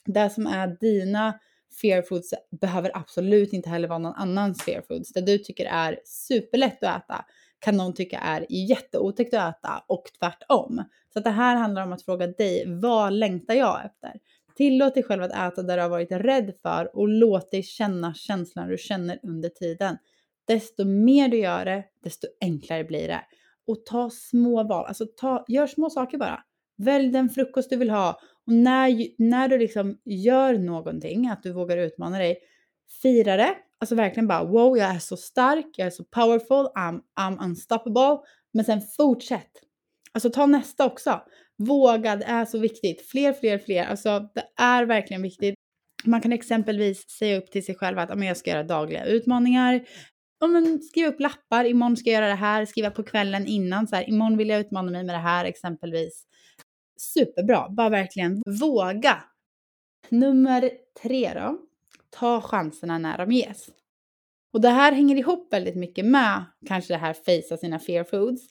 Det 0.06 0.30
som 0.30 0.48
är 0.48 0.78
dina 0.80 1.40
fear 1.82 2.02
foods 2.02 2.34
behöver 2.62 2.98
absolut 2.98 3.54
inte 3.54 3.70
heller 3.70 3.88
vara 3.88 4.00
någon 4.00 4.14
annans 4.14 4.64
fear 4.64 4.82
foods. 4.82 5.14
Det 5.14 5.22
du 5.22 5.38
tycker 5.38 5.66
är 5.66 6.00
superlätt 6.06 6.84
att 6.84 7.04
äta 7.04 7.26
kan 7.60 7.78
någon 7.78 7.94
tycka 7.94 8.20
är 8.20 8.46
jätteotäckt 8.50 9.34
att 9.34 9.56
äta 9.56 9.84
och 9.88 10.04
tvärtom. 10.20 10.84
Så 11.14 11.20
att 11.20 11.26
det 11.26 11.32
här 11.32 11.56
handlar 11.56 11.84
om 11.84 11.94
att 11.94 12.02
fråga 12.02 12.28
dig, 12.28 12.64
vad 12.82 13.14
längtar 13.14 13.54
jag 13.54 13.86
efter? 13.86 14.12
Tillåt 14.56 14.94
dig 14.94 15.04
själv 15.04 15.24
att 15.24 15.32
äta 15.32 15.64
där 15.64 15.78
du 15.78 15.82
har 15.82 15.90
varit 15.90 16.12
rädd 16.12 16.54
för 16.62 16.98
och 16.98 17.08
låt 17.08 17.52
dig 17.52 17.64
känna 17.64 18.14
känslan 18.14 18.68
du 18.70 18.78
känner 18.78 19.20
under 19.24 19.50
tiden. 19.50 19.98
Desto 20.48 20.86
mer 20.86 21.28
du 21.28 21.38
gör 21.38 21.66
det, 21.66 21.84
desto 22.04 22.28
enklare 22.42 22.84
blir 22.84 23.08
det. 23.08 23.22
Och 23.68 23.86
ta 23.86 24.10
små 24.10 24.64
val, 24.64 24.86
alltså 24.86 25.06
ta, 25.06 25.46
gör 25.48 25.68
små 25.68 25.90
saker 25.90 26.18
bara. 26.18 26.44
Välj 26.78 27.12
den 27.12 27.30
frukost 27.30 27.70
du 27.70 27.76
vill 27.76 27.90
ha 27.90 28.20
och 28.48 28.54
när, 28.54 29.08
när 29.18 29.48
du 29.48 29.58
liksom 29.58 29.98
gör 30.06 30.54
någonting, 30.54 31.28
att 31.28 31.44
du 31.44 31.52
vågar 31.52 31.78
utmana 31.78 32.18
dig, 32.18 32.38
fira 33.02 33.38
det. 33.38 33.56
Alltså 33.80 33.96
verkligen 33.96 34.28
bara 34.28 34.44
wow, 34.44 34.78
jag 34.78 34.96
är 34.96 35.00
så 35.00 35.18
stark, 35.18 35.66
jag 35.78 35.88
är 35.88 35.92
så 35.92 36.04
powerful, 36.04 36.68
I'm, 36.76 37.00
I'm 37.20 37.44
unstoppable. 37.44 38.18
Men 38.54 38.66
sen 38.66 38.82
fortsätt. 38.98 39.52
Alltså 40.12 40.30
ta 40.30 40.46
nästa 40.46 40.86
också. 40.86 41.22
Våga, 41.58 42.16
det 42.16 42.26
är 42.26 42.46
så 42.46 42.60
viktigt. 42.60 43.10
Fler, 43.10 43.34
fler, 43.34 43.58
fler. 43.58 43.86
Alltså 43.86 44.30
det 44.36 44.44
är 44.62 44.86
verkligen 44.86 45.22
viktigt. 45.22 45.56
Man 46.06 46.22
kan 46.22 46.34
exempelvis 46.34 47.10
säga 47.10 47.38
upp 47.38 47.52
till 47.52 47.66
sig 47.66 47.76
själv 47.76 48.00
att 48.00 48.26
jag 48.26 48.38
ska 48.38 48.50
göra 48.50 48.64
dagliga 48.64 49.06
utmaningar. 49.06 49.86
ja, 50.40 50.48
men, 50.48 50.80
skriva 50.80 51.10
upp 51.10 51.20
lappar, 51.20 51.66
imorgon 51.66 51.98
ska 51.98 52.10
jag 52.10 52.22
göra 52.22 52.30
det 52.30 52.36
här, 52.36 52.66
skriva 52.66 52.92
på 52.92 53.04
kvällen 53.04 53.48
innan, 53.48 53.88
så 53.88 53.96
här, 53.96 54.10
imorgon 54.10 54.38
vill 54.38 54.50
jag 54.50 54.60
utmana 54.60 54.92
mig 54.92 55.04
med 55.04 55.16
det 55.16 55.20
här 55.20 55.46
exempelvis. 55.46 56.24
Superbra, 57.00 57.70
bara 57.70 57.90
verkligen 57.90 58.42
våga. 58.62 59.24
Nummer 60.10 60.72
tre 61.02 61.34
då, 61.34 61.67
ta 62.20 62.42
chanserna 62.42 62.98
när 62.98 63.18
de 63.18 63.32
ges. 63.32 63.70
Och 64.54 64.62
det 64.62 64.70
här 64.70 64.92
hänger 64.92 65.16
ihop 65.16 65.54
väldigt 65.54 65.76
mycket 65.76 66.06
med 66.06 66.46
kanske 66.68 66.94
det 66.94 66.98
här 66.98 67.14
fejsa 67.14 67.58
sina 67.58 67.80
fear 67.80 68.04
foods. 68.04 68.42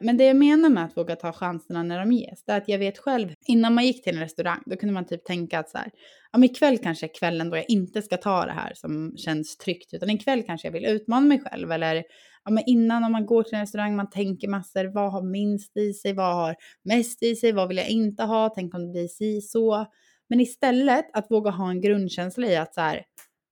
Men 0.00 0.16
det 0.16 0.24
jag 0.24 0.36
menar 0.36 0.68
med 0.68 0.84
att 0.84 0.96
våga 0.96 1.16
ta 1.16 1.32
chanserna 1.32 1.82
när 1.82 1.98
de 1.98 2.12
ges, 2.12 2.44
det 2.44 2.52
är 2.52 2.56
att 2.56 2.68
jag 2.68 2.78
vet 2.78 2.98
själv, 2.98 3.34
innan 3.46 3.74
man 3.74 3.86
gick 3.86 4.04
till 4.04 4.14
en 4.14 4.20
restaurang, 4.20 4.62
då 4.66 4.76
kunde 4.76 4.92
man 4.92 5.06
typ 5.06 5.24
tänka 5.24 5.58
att 5.58 5.70
så 5.70 5.78
här, 5.78 5.90
ja 6.32 6.38
men 6.38 6.50
ikväll 6.50 6.78
kanske 6.78 7.06
är 7.06 7.14
kvällen 7.14 7.50
då 7.50 7.56
jag 7.56 7.70
inte 7.70 8.02
ska 8.02 8.16
ta 8.16 8.46
det 8.46 8.52
här 8.52 8.72
som 8.74 9.16
känns 9.16 9.56
tryggt, 9.56 9.94
utan 9.94 10.10
ikväll 10.10 10.42
kanske 10.42 10.68
jag 10.68 10.72
vill 10.72 10.84
utmana 10.84 11.26
mig 11.26 11.40
själv. 11.40 11.72
Eller 11.72 12.04
ja 12.44 12.50
men 12.50 12.64
innan 12.66 13.04
om 13.04 13.12
man 13.12 13.26
går 13.26 13.42
till 13.42 13.54
en 13.54 13.60
restaurang, 13.60 13.96
man 13.96 14.10
tänker 14.10 14.48
massor, 14.48 14.84
vad 14.84 15.12
har 15.12 15.22
minst 15.22 15.76
i 15.76 15.92
sig, 15.92 16.12
vad 16.12 16.34
har 16.34 16.56
mest 16.84 17.22
i 17.22 17.36
sig, 17.36 17.52
vad 17.52 17.68
vill 17.68 17.76
jag 17.76 17.88
inte 17.88 18.22
ha, 18.22 18.48
tänk 18.48 18.74
om 18.74 18.86
det 18.86 18.92
blir 18.92 19.08
si 19.08 19.40
så. 19.40 19.86
Men 20.34 20.40
istället 20.40 21.06
att 21.12 21.30
våga 21.30 21.50
ha 21.50 21.70
en 21.70 21.80
grundkänsla 21.80 22.46
i 22.46 22.56
att 22.56 22.74
så 22.74 22.80
här, 22.80 23.04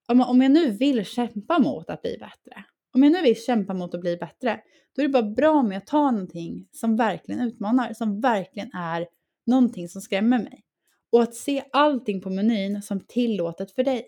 om 0.08 0.42
jag 0.42 0.50
nu 0.50 0.70
vill 0.70 1.04
kämpa 1.04 1.58
mot 1.58 1.90
att 1.90 2.02
bli 2.02 2.16
bättre, 2.20 2.64
om 2.94 3.02
jag 3.02 3.12
nu 3.12 3.22
vill 3.22 3.42
kämpa 3.42 3.74
mot 3.74 3.94
att 3.94 4.00
bli 4.00 4.16
bättre, 4.16 4.60
då 4.96 5.02
är 5.02 5.06
det 5.06 5.12
bara 5.12 5.30
bra 5.30 5.62
med 5.62 5.78
att 5.78 5.86
ta 5.86 6.10
någonting 6.10 6.68
som 6.72 6.96
verkligen 6.96 7.40
utmanar, 7.40 7.92
som 7.92 8.20
verkligen 8.20 8.70
är 8.74 9.06
någonting 9.46 9.88
som 9.88 10.00
skrämmer 10.02 10.38
mig. 10.38 10.64
Och 11.12 11.22
att 11.22 11.34
se 11.34 11.64
allting 11.72 12.20
på 12.20 12.30
menyn 12.30 12.82
som 12.82 13.00
tillåtet 13.00 13.72
för 13.72 13.84
dig. 13.84 14.06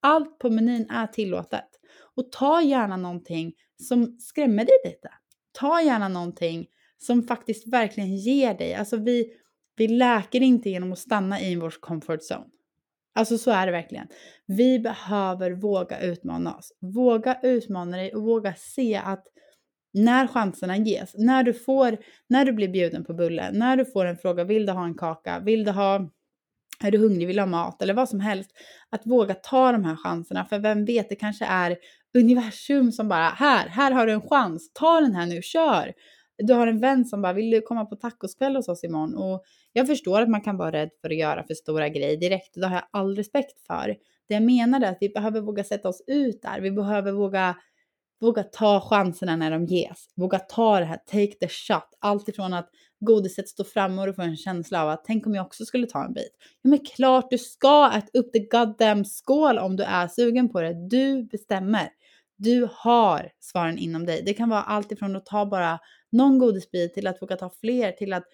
Allt 0.00 0.38
på 0.38 0.50
menyn 0.50 0.90
är 0.90 1.06
tillåtet. 1.06 1.68
Och 2.14 2.32
ta 2.32 2.62
gärna 2.62 2.96
någonting 2.96 3.52
som 3.82 4.16
skrämmer 4.20 4.64
dig 4.64 4.76
lite. 4.84 5.08
Ta 5.52 5.82
gärna 5.82 6.08
någonting 6.08 6.66
som 6.98 7.22
faktiskt 7.22 7.68
verkligen 7.68 8.16
ger 8.16 8.54
dig. 8.54 8.74
Alltså 8.74 8.96
vi, 8.96 9.32
vi 9.76 9.88
läker 9.88 10.40
inte 10.40 10.70
genom 10.70 10.92
att 10.92 10.98
stanna 10.98 11.40
i 11.40 11.56
vår 11.56 11.74
comfort 11.80 12.20
zone. 12.20 12.46
Alltså 13.14 13.38
så 13.38 13.50
är 13.50 13.66
det 13.66 13.72
verkligen. 13.72 14.06
Vi 14.46 14.78
behöver 14.78 15.50
våga 15.50 16.00
utmana 16.00 16.56
oss. 16.56 16.72
Våga 16.80 17.40
utmana 17.42 17.96
dig 17.96 18.14
och 18.14 18.22
våga 18.22 18.54
se 18.54 18.96
att 19.04 19.24
när 19.92 20.26
chanserna 20.26 20.76
ges, 20.76 21.14
när 21.14 21.42
du 21.42 21.54
får, 21.54 21.96
när 22.28 22.44
du 22.44 22.52
blir 22.52 22.68
bjuden 22.68 23.04
på 23.04 23.14
bulle, 23.14 23.50
när 23.52 23.76
du 23.76 23.84
får 23.84 24.04
en 24.04 24.16
fråga, 24.16 24.44
vill 24.44 24.66
du 24.66 24.72
ha 24.72 24.84
en 24.84 24.94
kaka, 24.94 25.40
vill 25.40 25.64
du 25.64 25.70
ha, 25.70 26.10
är 26.80 26.90
du 26.90 26.98
hungrig, 26.98 27.26
vill 27.26 27.36
du 27.36 27.42
ha 27.42 27.46
mat 27.46 27.82
eller 27.82 27.94
vad 27.94 28.08
som 28.08 28.20
helst. 28.20 28.50
Att 28.90 29.06
våga 29.06 29.34
ta 29.34 29.72
de 29.72 29.84
här 29.84 29.96
chanserna, 29.96 30.44
för 30.44 30.58
vem 30.58 30.84
vet, 30.84 31.08
det 31.08 31.16
kanske 31.16 31.44
är 31.44 31.76
universum 32.18 32.92
som 32.92 33.08
bara, 33.08 33.28
här, 33.28 33.68
här 33.68 33.92
har 33.92 34.06
du 34.06 34.12
en 34.12 34.28
chans, 34.28 34.72
ta 34.72 35.00
den 35.00 35.14
här 35.14 35.26
nu, 35.26 35.42
kör. 35.42 35.92
Du 36.38 36.54
har 36.54 36.66
en 36.66 36.80
vän 36.80 37.04
som 37.04 37.22
bara, 37.22 37.32
vill 37.32 37.50
du 37.50 37.60
komma 37.60 37.84
på 37.84 37.96
tacoskväll 37.96 38.56
hos 38.56 38.68
oss 38.68 38.84
imorgon? 38.84 39.14
Och 39.14 39.44
jag 39.72 39.86
förstår 39.86 40.20
att 40.20 40.28
man 40.28 40.40
kan 40.40 40.56
vara 40.56 40.72
rädd 40.72 40.90
för 41.00 41.10
att 41.10 41.16
göra 41.16 41.44
för 41.46 41.54
stora 41.54 41.88
grejer 41.88 42.16
direkt, 42.16 42.54
det 42.54 42.66
har 42.66 42.74
jag 42.74 42.84
all 42.90 43.16
respekt 43.16 43.66
för. 43.66 43.96
Det 44.28 44.34
jag 44.34 44.42
menar 44.42 44.80
är 44.80 44.90
att 44.90 44.98
vi 45.00 45.08
behöver 45.08 45.40
våga 45.40 45.64
sätta 45.64 45.88
oss 45.88 46.02
ut 46.06 46.42
där, 46.42 46.60
vi 46.60 46.70
behöver 46.70 47.12
våga 47.12 47.56
Våga 48.20 48.42
ta 48.42 48.80
chanserna 48.80 49.36
när 49.36 49.50
de 49.50 49.64
ges. 49.64 50.08
Våga 50.16 50.38
ta 50.38 50.78
det 50.78 50.84
här, 50.84 50.96
take 50.96 51.32
the 51.32 51.48
shot. 51.48 51.88
Allt 51.98 52.28
ifrån 52.28 52.54
att 52.54 52.70
godiset 53.00 53.48
står 53.48 53.64
framme 53.64 54.00
och 54.00 54.06
du 54.06 54.14
får 54.14 54.22
en 54.22 54.36
känsla 54.36 54.82
av 54.82 54.88
att 54.88 55.04
tänk 55.04 55.26
om 55.26 55.34
jag 55.34 55.46
också 55.46 55.64
skulle 55.64 55.86
ta 55.86 56.04
en 56.04 56.12
bit. 56.12 56.32
Ja 56.62 56.70
men 56.70 56.78
klart 56.78 57.30
du 57.30 57.38
ska 57.38 57.92
äta 57.94 58.18
upp 58.18 58.32
the 58.32 58.38
goddamn 58.38 59.04
skål 59.04 59.58
om 59.58 59.76
du 59.76 59.82
är 59.82 60.08
sugen 60.08 60.48
på 60.48 60.60
det. 60.60 60.88
Du 60.88 61.22
bestämmer. 61.22 61.88
Du 62.36 62.68
har 62.72 63.30
svaren 63.40 63.78
inom 63.78 64.06
dig. 64.06 64.22
Det 64.26 64.34
kan 64.34 64.48
vara 64.48 64.62
allt 64.62 64.92
ifrån 64.92 65.16
att 65.16 65.26
ta 65.26 65.46
bara 65.46 65.78
någon 66.16 66.38
godisbit 66.38 66.94
till 66.94 67.06
att 67.06 67.22
våga 67.22 67.36
ta 67.36 67.50
fler, 67.60 67.92
till 67.92 68.12
att, 68.12 68.24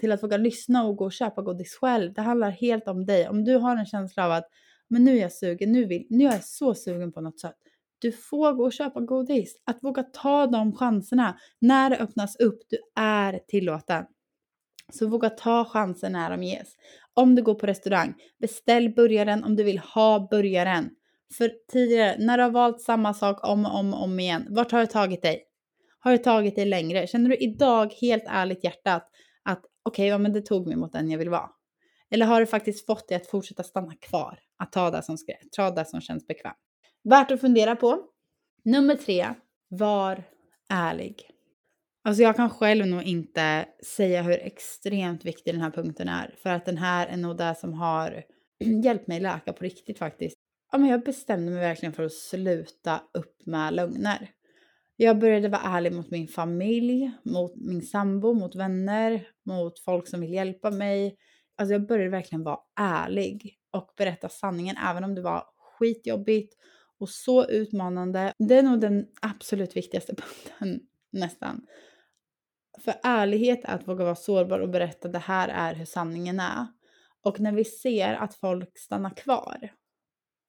till 0.00 0.12
att 0.12 0.22
våga 0.22 0.36
lyssna 0.36 0.84
och 0.84 0.96
gå 0.96 1.04
och 1.04 1.12
köpa 1.12 1.42
godis 1.42 1.76
själv. 1.76 2.12
Det 2.12 2.20
handlar 2.20 2.50
helt 2.50 2.88
om 2.88 3.06
dig. 3.06 3.28
Om 3.28 3.44
du 3.44 3.56
har 3.56 3.76
en 3.76 3.86
känsla 3.86 4.24
av 4.24 4.32
att 4.32 4.48
men 4.92 5.04
nu 5.04 5.16
är 5.16 5.20
jag 5.20 5.32
sugen, 5.32 5.72
nu, 5.72 5.84
vill, 5.84 6.06
nu 6.10 6.24
är 6.24 6.32
jag 6.32 6.44
så 6.44 6.74
sugen 6.74 7.12
på 7.12 7.20
något 7.20 7.40
sött. 7.40 7.58
Du 7.98 8.12
får 8.12 8.52
gå 8.52 8.64
och 8.64 8.72
köpa 8.72 9.00
godis. 9.00 9.56
Att 9.64 9.82
våga 9.82 10.02
ta 10.02 10.46
de 10.46 10.72
chanserna 10.76 11.38
när 11.58 11.90
det 11.90 11.96
öppnas 11.96 12.36
upp. 12.36 12.60
Du 12.68 12.78
är 12.96 13.40
tillåten. 13.48 14.04
Så 14.92 15.06
våga 15.06 15.30
ta 15.30 15.64
chansen 15.64 16.12
när 16.12 16.30
de 16.30 16.42
ges. 16.42 16.68
Om 17.14 17.34
du 17.34 17.42
går 17.42 17.54
på 17.54 17.66
restaurang, 17.66 18.14
beställ 18.40 18.94
burgaren 18.94 19.44
om 19.44 19.56
du 19.56 19.64
vill 19.64 19.78
ha 19.78 20.28
burgaren. 20.30 20.90
För 21.38 21.52
tidigare, 21.72 22.16
när 22.18 22.38
du 22.38 22.44
har 22.44 22.50
valt 22.50 22.80
samma 22.80 23.14
sak 23.14 23.48
om 23.48 23.66
och 23.66 23.78
om, 23.78 23.94
om 23.94 24.20
igen, 24.20 24.46
vart 24.50 24.72
har 24.72 24.80
det 24.80 24.86
tagit 24.86 25.22
dig? 25.22 25.44
Har 26.04 26.12
det 26.12 26.18
tagit 26.18 26.56
dig 26.56 26.64
längre? 26.64 27.06
Känner 27.06 27.30
du 27.30 27.36
idag 27.36 27.92
helt 28.00 28.24
ärligt 28.26 28.64
hjärtat 28.64 29.10
att 29.42 29.58
okej, 29.58 30.02
okay, 30.02 30.06
ja, 30.06 30.18
men 30.18 30.32
det 30.32 30.40
tog 30.42 30.66
mig 30.66 30.76
mot 30.76 30.92
den 30.92 31.10
jag 31.10 31.18
vill 31.18 31.28
vara? 31.28 31.50
Eller 32.10 32.26
har 32.26 32.40
det 32.40 32.46
faktiskt 32.46 32.86
fått 32.86 33.08
dig 33.08 33.16
att 33.16 33.26
fortsätta 33.26 33.62
stanna 33.62 33.94
kvar? 33.94 34.38
Att 34.56 34.72
ta 34.72 34.90
det 34.90 35.02
som, 35.02 35.16
ta 35.56 35.70
det 35.70 35.84
som 35.84 36.00
känns 36.00 36.26
bekvämt? 36.26 36.56
Värt 37.04 37.30
att 37.30 37.40
fundera 37.40 37.76
på. 37.76 38.04
Nummer 38.64 38.94
tre, 38.94 39.28
var 39.68 40.24
ärlig. 40.68 41.28
Alltså 42.04 42.22
jag 42.22 42.36
kan 42.36 42.50
själv 42.50 42.86
nog 42.86 43.02
inte 43.02 43.68
säga 43.84 44.22
hur 44.22 44.32
extremt 44.32 45.24
viktig 45.24 45.54
den 45.54 45.60
här 45.60 45.70
punkten 45.70 46.08
är. 46.08 46.34
För 46.42 46.50
att 46.50 46.64
den 46.64 46.78
här 46.78 47.06
är 47.06 47.16
nog 47.16 47.36
det 47.36 47.54
som 47.54 47.72
har 47.74 48.24
hjälpt 48.84 49.06
mig 49.06 49.20
läka 49.20 49.52
på 49.52 49.64
riktigt 49.64 49.98
faktiskt. 49.98 50.36
Ja, 50.72 50.78
men 50.78 50.90
jag 50.90 51.04
bestämde 51.04 51.52
mig 51.52 51.60
verkligen 51.60 51.92
för 51.92 52.02
att 52.02 52.12
sluta 52.12 53.00
upp 53.14 53.46
med 53.46 53.74
lögner. 53.74 54.30
Jag 55.02 55.18
började 55.18 55.48
vara 55.48 55.62
ärlig 55.62 55.92
mot 55.92 56.10
min 56.10 56.28
familj, 56.28 57.12
mot 57.22 57.52
min 57.56 57.82
sambo, 57.82 58.34
mot 58.34 58.54
vänner, 58.54 59.28
mot 59.44 59.78
folk 59.78 60.08
som 60.08 60.20
vill 60.20 60.32
hjälpa 60.32 60.70
mig. 60.70 61.16
Alltså 61.56 61.72
jag 61.72 61.86
började 61.86 62.10
verkligen 62.10 62.44
vara 62.44 62.58
ärlig 62.80 63.58
och 63.70 63.90
berätta 63.96 64.28
sanningen 64.28 64.76
även 64.88 65.04
om 65.04 65.14
det 65.14 65.22
var 65.22 65.44
skitjobbigt 65.58 66.54
och 66.98 67.08
så 67.08 67.46
utmanande. 67.46 68.32
Det 68.38 68.54
är 68.54 68.62
nog 68.62 68.80
den 68.80 69.06
absolut 69.22 69.76
viktigaste 69.76 70.14
punkten 70.16 70.80
nästan. 71.12 71.66
För 72.84 72.94
ärlighet 73.02 73.64
är 73.64 73.74
att 73.74 73.88
våga 73.88 74.04
vara 74.04 74.16
sårbar 74.16 74.58
och 74.58 74.70
berätta 74.70 75.08
det 75.08 75.18
här 75.18 75.48
är 75.48 75.74
hur 75.74 75.84
sanningen 75.84 76.40
är. 76.40 76.66
Och 77.22 77.40
när 77.40 77.52
vi 77.52 77.64
ser 77.64 78.14
att 78.14 78.34
folk 78.34 78.78
stannar 78.78 79.16
kvar 79.16 79.72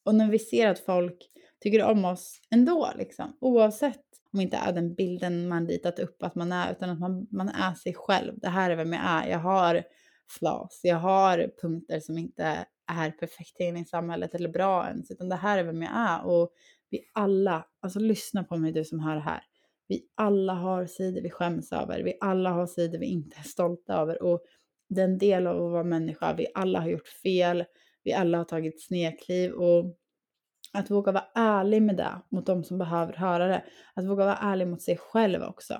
och 0.05 0.15
när 0.15 0.31
vi 0.31 0.39
ser 0.39 0.67
att 0.67 0.79
folk 0.79 1.17
tycker 1.60 1.83
om 1.83 2.05
oss 2.05 2.39
ändå, 2.51 2.91
liksom, 2.98 3.38
oavsett 3.41 4.12
om 4.33 4.41
inte 4.41 4.57
är 4.57 4.73
den 4.73 4.95
bilden 4.95 5.47
man 5.47 5.67
ritat 5.67 5.99
upp 5.99 6.23
att 6.23 6.35
man 6.35 6.51
är, 6.51 6.71
utan 6.71 6.89
att 6.89 6.99
man, 6.99 7.27
man 7.31 7.49
är 7.49 7.73
sig 7.73 7.93
själv. 7.93 8.39
Det 8.39 8.49
här 8.49 8.71
är 8.71 8.75
vem 8.75 8.93
jag 8.93 9.03
är. 9.05 9.27
Jag 9.27 9.39
har 9.39 9.83
flaws, 10.39 10.79
jag 10.83 10.97
har 10.97 11.51
punkter 11.61 11.99
som 11.99 12.17
inte 12.17 12.65
är 12.91 13.11
perfektheten 13.11 13.77
i 13.77 13.85
samhället 13.85 14.35
eller 14.35 14.49
bra 14.49 14.87
ens, 14.87 15.11
utan 15.11 15.29
det 15.29 15.35
här 15.35 15.57
är 15.57 15.63
vem 15.63 15.81
jag 15.81 15.91
är. 15.95 16.25
Och 16.25 16.53
vi 16.89 17.01
alla, 17.13 17.65
alltså 17.81 17.99
lyssna 17.99 18.43
på 18.43 18.57
mig 18.57 18.71
du 18.71 18.85
som 18.85 18.99
hör 18.99 19.15
det 19.15 19.21
här. 19.21 19.43
Vi 19.87 20.05
alla 20.15 20.53
har 20.53 20.85
sidor 20.85 21.21
vi 21.21 21.29
skäms 21.29 21.71
över. 21.71 22.03
Vi 22.03 22.17
alla 22.21 22.49
har 22.49 22.67
sidor 22.67 22.99
vi 22.99 23.05
inte 23.05 23.37
är 23.37 23.43
stolta 23.43 23.93
över. 23.93 24.23
Och 24.23 24.43
den 24.89 25.17
del 25.17 25.47
av 25.47 25.55
att 25.55 25.71
vara 25.71 25.83
människa. 25.83 26.33
Vi 26.33 26.47
alla 26.53 26.79
har 26.79 26.87
gjort 26.87 27.07
fel. 27.07 27.63
Vi 28.03 28.13
alla 28.13 28.37
har 28.37 28.45
tagit 28.45 28.83
snedkliv. 28.83 29.51
Och 29.51 29.97
att 30.73 30.91
våga 30.91 31.11
vara 31.11 31.27
ärlig 31.35 31.81
med 31.81 31.97
det 31.97 32.21
mot 32.29 32.45
de 32.45 32.63
som 32.63 32.77
behöver 32.77 33.13
höra 33.13 33.47
det. 33.47 33.63
Att 33.93 34.05
våga 34.05 34.25
vara 34.25 34.37
ärlig 34.37 34.67
mot 34.67 34.81
sig 34.81 34.97
själv 34.97 35.43
också. 35.43 35.73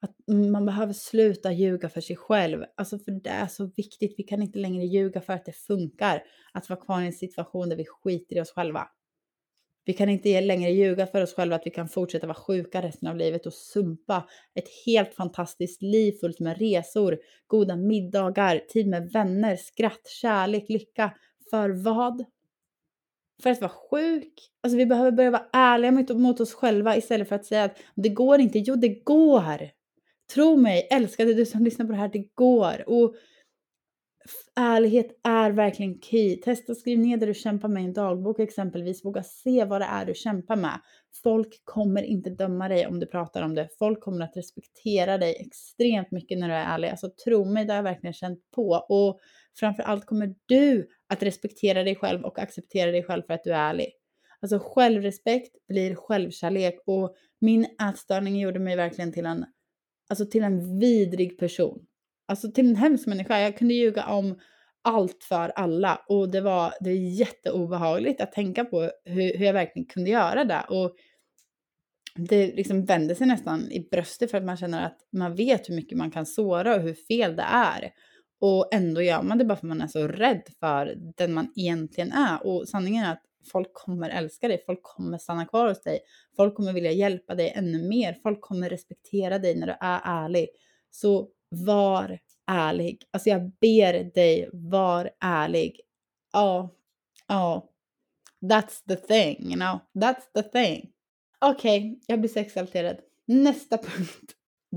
Att 0.00 0.14
man 0.52 0.66
behöver 0.66 0.92
sluta 0.92 1.52
ljuga 1.52 1.88
för 1.88 2.00
sig 2.00 2.16
själv. 2.16 2.64
Alltså 2.74 2.98
för 2.98 3.12
det 3.12 3.30
är 3.30 3.46
så 3.46 3.70
viktigt. 3.76 4.14
Vi 4.18 4.22
kan 4.22 4.42
inte 4.42 4.58
längre 4.58 4.84
ljuga 4.84 5.20
för 5.20 5.32
att 5.32 5.44
det 5.44 5.56
funkar. 5.56 6.22
Att 6.52 6.68
vara 6.68 6.80
kvar 6.80 7.02
i 7.02 7.06
en 7.06 7.12
situation 7.12 7.68
där 7.68 7.76
vi 7.76 7.84
skiter 7.84 8.36
i 8.36 8.40
oss 8.40 8.52
själva. 8.52 8.88
Vi 9.86 9.92
kan 9.92 10.08
inte 10.08 10.40
längre 10.40 10.70
ljuga 10.70 11.06
för 11.06 11.22
oss 11.22 11.34
själva 11.34 11.56
att 11.56 11.66
vi 11.66 11.70
kan 11.70 11.88
fortsätta 11.88 12.26
vara 12.26 12.36
sjuka 12.36 12.82
resten 12.82 13.08
av 13.08 13.16
livet 13.16 13.46
och 13.46 13.52
sumpa 13.52 14.28
ett 14.54 14.68
helt 14.86 15.14
fantastiskt 15.14 15.82
liv 15.82 16.12
fullt 16.12 16.40
med 16.40 16.58
resor, 16.58 17.18
goda 17.46 17.76
middagar, 17.76 18.58
tid 18.58 18.86
med 18.86 19.12
vänner, 19.12 19.56
skratt, 19.56 20.08
kärlek, 20.08 20.68
lycka. 20.68 21.12
För 21.50 21.70
vad? 21.70 22.24
För 23.42 23.50
att 23.50 23.60
vara 23.60 23.72
sjuk? 23.90 24.50
Alltså 24.62 24.76
vi 24.76 24.86
behöver 24.86 25.10
börja 25.10 25.30
vara 25.30 25.46
ärliga 25.52 25.90
mot, 25.90 26.08
mot 26.10 26.40
oss 26.40 26.54
själva 26.54 26.96
istället 26.96 27.28
för 27.28 27.36
att 27.36 27.46
säga 27.46 27.64
att 27.64 27.76
det 27.94 28.08
går 28.08 28.40
inte. 28.40 28.58
Jo, 28.58 28.76
det 28.76 29.04
går! 29.04 29.70
Tro 30.34 30.56
mig, 30.56 30.88
älskade 30.90 31.34
du 31.34 31.46
som 31.46 31.64
lyssnar 31.64 31.86
på 31.86 31.92
det 31.92 31.98
här, 31.98 32.10
det 32.12 32.28
går. 32.34 32.88
Och 32.88 33.14
ärlighet 34.56 35.20
är 35.24 35.50
verkligen 35.50 36.00
key. 36.00 36.36
Testa 36.36 36.74
skriv 36.74 36.98
ner 36.98 37.16
det 37.16 37.26
du 37.26 37.34
kämpar 37.34 37.68
med 37.68 37.82
i 37.82 37.86
en 37.86 37.92
dagbok 37.92 38.38
exempelvis. 38.38 39.04
Våga 39.04 39.22
se 39.22 39.64
vad 39.64 39.80
det 39.80 39.84
är 39.84 40.06
du 40.06 40.14
kämpar 40.14 40.56
med. 40.56 40.80
Folk 41.22 41.64
kommer 41.64 42.02
inte 42.02 42.30
döma 42.30 42.68
dig 42.68 42.86
om 42.86 43.00
du 43.00 43.06
pratar 43.06 43.42
om 43.42 43.54
det. 43.54 43.68
Folk 43.78 44.00
kommer 44.00 44.24
att 44.24 44.36
respektera 44.36 45.18
dig 45.18 45.36
extremt 45.40 46.10
mycket 46.10 46.38
när 46.38 46.48
du 46.48 46.54
är 46.54 46.74
ärlig. 46.74 46.88
Alltså 46.88 47.10
tro 47.24 47.44
mig, 47.44 47.64
det 47.64 47.72
har 47.72 47.78
jag 47.78 47.82
verkligen 47.82 48.14
känt 48.14 48.50
på. 48.54 48.70
Och 48.88 49.18
framför 49.58 49.82
allt 49.82 50.06
kommer 50.06 50.34
du 50.46 50.88
att 51.08 51.22
respektera 51.22 51.82
dig 51.82 51.96
själv 51.96 52.24
och 52.24 52.38
acceptera 52.38 52.90
dig 52.90 53.02
själv 53.02 53.22
för 53.22 53.34
att 53.34 53.44
du 53.44 53.50
är 53.50 53.70
ärlig. 53.70 53.92
Alltså 54.40 54.58
självrespekt 54.62 55.56
blir 55.68 55.94
självkärlek 55.94 56.78
och 56.86 57.14
min 57.40 57.66
ätstörning 57.90 58.40
gjorde 58.40 58.58
mig 58.58 58.76
verkligen 58.76 59.12
till 59.12 59.26
en, 59.26 59.44
alltså 60.08 60.26
till 60.26 60.42
en 60.42 60.78
vidrig 60.78 61.38
person. 61.38 61.86
Alltså 62.28 62.52
till 62.52 62.68
en 62.68 62.76
hemsk 62.76 63.06
människa. 63.06 63.40
Jag 63.40 63.58
kunde 63.58 63.74
ljuga 63.74 64.06
om 64.06 64.38
allt 64.82 65.24
för 65.24 65.48
alla 65.48 66.00
och 66.08 66.28
det 66.28 66.40
var, 66.40 66.74
det 66.80 66.90
är 66.90 67.18
jätteobehagligt 67.18 68.20
att 68.20 68.32
tänka 68.32 68.64
på 68.64 68.90
hur, 69.04 69.38
hur 69.38 69.46
jag 69.46 69.52
verkligen 69.52 69.86
kunde 69.86 70.10
göra 70.10 70.44
det. 70.44 70.64
Och 70.68 70.96
det 72.16 72.46
liksom 72.46 72.84
vänder 72.84 73.14
sig 73.14 73.26
nästan 73.26 73.72
i 73.72 73.88
bröstet 73.90 74.30
för 74.30 74.38
att 74.38 74.44
man 74.44 74.56
känner 74.56 74.86
att 74.86 74.98
man 75.12 75.34
vet 75.34 75.68
hur 75.68 75.74
mycket 75.74 75.98
man 75.98 76.10
kan 76.10 76.26
såra 76.26 76.74
och 76.74 76.82
hur 76.82 76.94
fel 76.94 77.36
det 77.36 77.46
är. 77.48 77.90
Och 78.40 78.74
ändå 78.74 79.02
gör 79.02 79.22
man 79.22 79.38
det 79.38 79.44
bara 79.44 79.56
för 79.56 79.66
att 79.66 79.68
man 79.68 79.80
är 79.80 79.86
så 79.86 80.08
rädd 80.08 80.42
för 80.60 80.94
den 81.16 81.32
man 81.32 81.52
egentligen 81.56 82.12
är. 82.12 82.46
Och 82.46 82.68
sanningen 82.68 83.04
är 83.04 83.12
att 83.12 83.22
folk 83.52 83.72
kommer 83.72 84.10
älska 84.10 84.48
dig, 84.48 84.62
folk 84.66 84.82
kommer 84.82 85.18
stanna 85.18 85.46
kvar 85.46 85.68
hos 85.68 85.82
dig, 85.82 86.00
folk 86.36 86.54
kommer 86.54 86.72
vilja 86.72 86.92
hjälpa 86.92 87.34
dig 87.34 87.52
ännu 87.56 87.88
mer, 87.88 88.16
folk 88.22 88.40
kommer 88.40 88.70
respektera 88.70 89.38
dig 89.38 89.54
när 89.54 89.66
du 89.66 89.72
är 89.80 90.00
ärlig. 90.04 90.48
Så 90.90 91.28
var 91.48 92.18
ärlig. 92.46 93.02
Alltså 93.10 93.28
jag 93.28 93.50
ber 93.60 94.14
dig, 94.14 94.48
var 94.52 95.10
ärlig. 95.20 95.80
Ja, 96.32 96.74
ja. 97.28 97.70
That's 98.40 98.86
the 98.88 98.96
thing, 98.96 99.46
you 99.50 99.54
know. 99.54 99.78
That's 100.04 100.22
the 100.34 100.42
thing. 100.42 100.90
Okej, 101.38 101.78
okay, 101.78 102.00
jag 102.06 102.20
blir 102.20 102.30
så 102.30 102.38
exalterad. 102.38 102.96
Nästa 103.26 103.78
punkt. 103.78 104.32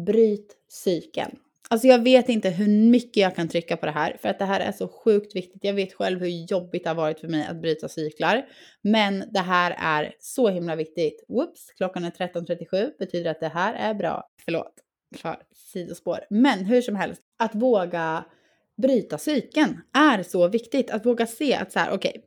Bryt 0.06 0.58
cykeln. 0.68 1.40
Alltså 1.70 1.88
jag 1.88 2.04
vet 2.04 2.30
inte 2.30 2.50
hur 2.50 2.68
mycket 2.68 3.18
jag 3.18 3.36
kan 3.36 3.48
trycka 3.48 3.78
på 3.78 3.86
det 3.86 3.92
här 3.92 4.18
för 4.22 4.30
att 4.30 4.40
det 4.40 4.46
här 4.46 4.60
är 4.60 4.72
så 4.72 4.88
sjukt 4.88 5.36
viktigt. 5.36 5.64
Jag 5.64 5.74
vet 5.74 5.94
själv 5.94 6.20
hur 6.20 6.46
jobbigt 6.52 6.84
det 6.84 6.90
har 6.90 6.96
varit 6.96 7.20
för 7.20 7.28
mig 7.28 7.48
att 7.48 7.62
bryta 7.62 7.90
cyklar. 7.90 8.46
Men 8.82 9.24
det 9.32 9.40
här 9.40 9.76
är 9.80 10.14
så 10.20 10.50
himla 10.50 10.76
viktigt. 10.76 11.26
Whoops, 11.28 11.72
klockan 11.78 12.06
är 12.06 12.12
13.37 12.12 12.92
betyder 13.00 13.32
att 13.32 13.40
det 13.40 13.48
här 13.48 13.74
är 13.74 13.94
bra. 13.94 14.30
Förlåt 14.46 14.74
för 15.16 15.38
sidospår. 15.56 16.20
Men 16.30 16.66
hur 16.66 16.82
som 16.82 16.96
helst, 16.96 17.22
att 17.40 17.56
våga 17.56 18.26
bryta 18.82 19.18
cykeln 19.18 19.82
är 19.94 20.24
så 20.24 20.48
viktigt. 20.48 20.92
Att 20.92 21.06
våga 21.06 21.28
se 21.28 21.56
att 21.56 21.72
så 21.72 21.80
här, 21.80 21.92
okej, 21.92 22.10
okay, 22.10 22.22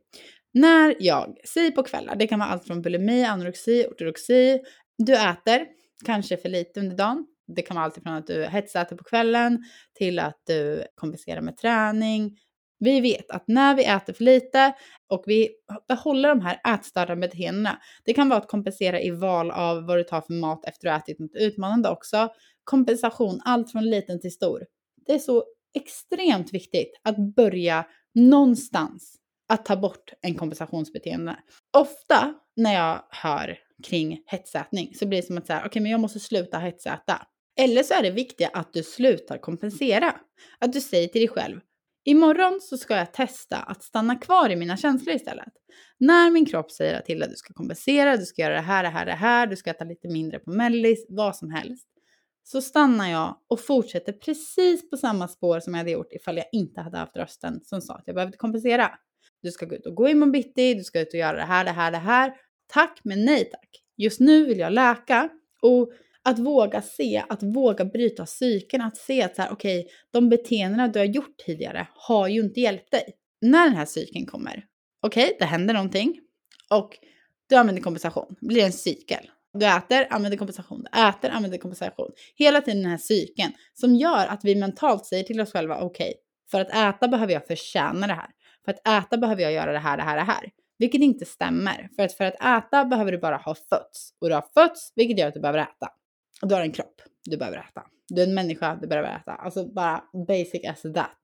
när 0.53 0.95
jag, 0.99 1.37
säg 1.45 1.71
på 1.71 1.83
kvällar, 1.83 2.15
det 2.15 2.27
kan 2.27 2.39
vara 2.39 2.49
allt 2.49 2.67
från 2.67 2.81
bulimi, 2.81 3.23
anorexi, 3.23 3.85
ortodoxi, 3.91 4.59
du 4.97 5.13
äter 5.13 5.65
kanske 6.05 6.37
för 6.37 6.49
lite 6.49 6.79
under 6.79 6.97
dagen. 6.97 7.25
Det 7.55 7.61
kan 7.61 7.75
vara 7.75 7.85
allt 7.85 7.93
från 8.03 8.13
att 8.13 8.27
du 8.27 8.45
hetsäter 8.45 8.95
på 8.95 9.03
kvällen 9.03 9.63
till 9.93 10.19
att 10.19 10.41
du 10.47 10.83
kompenserar 10.95 11.41
med 11.41 11.57
träning. 11.57 12.37
Vi 12.79 13.01
vet 13.01 13.31
att 13.31 13.43
när 13.47 13.75
vi 13.75 13.85
äter 13.85 14.13
för 14.13 14.23
lite 14.23 14.73
och 15.09 15.23
vi 15.27 15.49
behåller 15.87 16.29
de 16.29 16.41
här 16.41 16.75
ätstörda 16.75 17.15
beteendena, 17.15 17.77
det 18.05 18.13
kan 18.13 18.29
vara 18.29 18.39
att 18.39 18.47
kompensera 18.47 19.01
i 19.01 19.11
val 19.11 19.51
av 19.51 19.85
vad 19.85 19.97
du 19.97 20.03
tar 20.03 20.21
för 20.21 20.33
mat 20.33 20.65
efter 20.65 20.87
att 20.87 21.05
du 21.05 21.11
ätit 21.11 21.19
något 21.19 21.35
utmanande 21.35 21.89
också. 21.89 22.29
Kompensation, 22.63 23.41
allt 23.45 23.71
från 23.71 23.89
liten 23.89 24.21
till 24.21 24.31
stor. 24.31 24.65
Det 25.05 25.13
är 25.13 25.19
så 25.19 25.43
extremt 25.73 26.53
viktigt 26.53 26.91
att 27.03 27.17
börja 27.35 27.85
någonstans 28.15 29.15
att 29.49 29.65
ta 29.65 29.75
bort 29.75 30.13
en 30.21 30.35
kompensationsbeteende. 30.35 31.35
Ofta 31.77 32.33
när 32.55 32.73
jag 32.73 33.01
hör 33.09 33.57
kring 33.83 34.23
hetsätning 34.25 34.95
så 34.95 35.07
blir 35.07 35.21
det 35.21 35.27
som 35.27 35.37
att 35.37 35.47
säga, 35.47 35.59
okej 35.59 35.67
okay, 35.67 35.81
men 35.81 35.91
jag 35.91 35.99
måste 35.99 36.19
sluta 36.19 36.57
hetsäta. 36.57 37.27
Eller 37.59 37.83
så 37.83 37.93
är 37.93 38.03
det 38.03 38.11
viktiga 38.11 38.47
att 38.47 38.73
du 38.73 38.83
slutar 38.83 39.37
kompensera. 39.37 40.15
Att 40.59 40.73
du 40.73 40.81
säger 40.81 41.07
till 41.07 41.21
dig 41.21 41.27
själv, 41.27 41.59
imorgon 42.05 42.59
så 42.61 42.77
ska 42.77 42.95
jag 42.95 43.13
testa 43.13 43.57
att 43.57 43.83
stanna 43.83 44.15
kvar 44.15 44.49
i 44.49 44.55
mina 44.55 44.77
känslor 44.77 45.15
istället. 45.15 45.53
När 45.97 46.31
min 46.31 46.45
kropp 46.45 46.71
säger 46.71 47.01
till 47.01 47.23
att 47.23 47.29
du 47.29 47.35
ska 47.35 47.53
kompensera, 47.53 48.17
du 48.17 48.25
ska 48.25 48.41
göra 48.41 48.53
det 48.53 48.59
här, 48.59 48.83
det 48.83 48.89
här, 48.89 49.05
det 49.05 49.11
här, 49.11 49.47
du 49.47 49.55
ska 49.55 49.69
äta 49.69 49.85
lite 49.85 50.07
mindre 50.07 50.39
på 50.39 50.51
mellis, 50.51 51.05
vad 51.09 51.35
som 51.35 51.49
helst. 51.49 51.87
Så 52.43 52.61
stannar 52.61 53.11
jag 53.11 53.37
och 53.49 53.59
fortsätter 53.59 54.13
precis 54.13 54.89
på 54.89 54.97
samma 54.97 55.27
spår 55.27 55.59
som 55.59 55.73
jag 55.73 55.79
hade 55.79 55.91
gjort 55.91 56.13
ifall 56.13 56.37
jag 56.37 56.45
inte 56.51 56.81
hade 56.81 56.97
haft 56.97 57.17
rösten 57.17 57.61
som 57.63 57.81
sa 57.81 57.93
att 57.93 58.03
jag 58.05 58.15
behövde 58.15 58.37
kompensera. 58.37 58.91
Du 59.41 59.51
ska 59.51 59.65
gå 59.65 59.75
ut 59.75 59.85
och 59.85 59.95
gå 59.95 60.09
imorgon 60.09 60.31
bitti, 60.31 60.73
du 60.73 60.83
ska 60.83 60.99
ut 60.99 61.13
och 61.13 61.19
göra 61.19 61.37
det 61.37 61.43
här, 61.43 61.65
det 61.65 61.71
här, 61.71 61.91
det 61.91 61.97
här. 61.97 62.33
Tack 62.67 62.99
men 63.03 63.25
nej 63.25 63.45
tack. 63.45 63.69
Just 63.97 64.19
nu 64.19 64.45
vill 64.45 64.59
jag 64.59 64.73
läka. 64.73 65.29
Och 65.61 65.91
att 66.23 66.39
våga 66.39 66.81
se, 66.81 67.23
att 67.29 67.43
våga 67.43 67.85
bryta 67.85 68.25
cykeln, 68.25 68.83
att 68.83 68.97
se 68.97 69.21
att 69.21 69.35
så 69.35 69.41
här, 69.41 69.51
okej, 69.51 69.79
okay, 69.79 69.91
de 70.11 70.29
beteendena 70.29 70.87
du 70.87 70.99
har 70.99 71.05
gjort 71.05 71.37
tidigare 71.45 71.87
har 71.95 72.27
ju 72.27 72.41
inte 72.41 72.59
hjälpt 72.59 72.91
dig. 72.91 73.03
När 73.41 73.65
den 73.65 73.75
här 73.75 73.85
cykeln 73.85 74.25
kommer, 74.25 74.65
okej, 75.01 75.25
okay, 75.25 75.35
det 75.39 75.45
händer 75.45 75.73
någonting 75.73 76.19
och 76.69 76.97
du 77.49 77.55
använder 77.55 77.81
kompensation, 77.81 78.35
det 78.39 78.47
blir 78.47 78.65
en 78.65 78.71
cykel. 78.71 79.29
Du 79.53 79.65
äter, 79.65 80.07
använder 80.09 80.37
kompensation, 80.37 80.85
du 80.91 80.99
äter, 80.99 81.29
använder 81.29 81.57
kompensation. 81.57 82.11
Hela 82.35 82.61
tiden 82.61 82.81
den 82.81 82.91
här 82.91 82.97
cykeln 82.97 83.51
som 83.73 83.95
gör 83.95 84.27
att 84.27 84.39
vi 84.43 84.55
mentalt 84.55 85.05
säger 85.05 85.23
till 85.23 85.41
oss 85.41 85.51
själva, 85.51 85.81
okej, 85.81 86.07
okay, 86.07 86.13
för 86.51 86.61
att 86.61 86.95
äta 86.95 87.07
behöver 87.07 87.33
jag 87.33 87.47
förtjäna 87.47 88.07
det 88.07 88.13
här. 88.13 88.29
För 88.65 88.71
att 88.71 88.87
äta 88.87 89.17
behöver 89.17 89.43
jag 89.43 89.51
göra 89.51 89.71
det 89.71 89.79
här, 89.79 89.97
det 89.97 90.03
här, 90.03 90.15
det 90.15 90.23
här. 90.23 90.49
Vilket 90.77 91.01
inte 91.01 91.25
stämmer. 91.25 91.89
För 91.95 92.03
att 92.03 92.13
för 92.13 92.25
att 92.25 92.65
äta 92.65 92.85
behöver 92.85 93.11
du 93.11 93.17
bara 93.17 93.37
ha 93.37 93.55
fötts. 93.55 94.13
Och 94.21 94.29
du 94.29 94.35
har 94.35 94.45
fötts, 94.53 94.93
vilket 94.95 95.19
gör 95.19 95.27
att 95.27 95.33
du 95.33 95.39
behöver 95.39 95.59
äta. 95.59 95.87
Du 96.41 96.55
har 96.55 96.61
en 96.61 96.71
kropp, 96.71 97.01
du 97.29 97.37
behöver 97.37 97.57
äta. 97.57 97.83
Du 98.07 98.21
är 98.21 98.27
en 98.27 98.33
människa, 98.33 98.75
du 98.81 98.87
behöver 98.87 99.15
äta. 99.15 99.31
Alltså 99.31 99.65
bara 99.73 100.03
basic 100.27 100.69
as 100.69 100.81
that. 100.81 101.21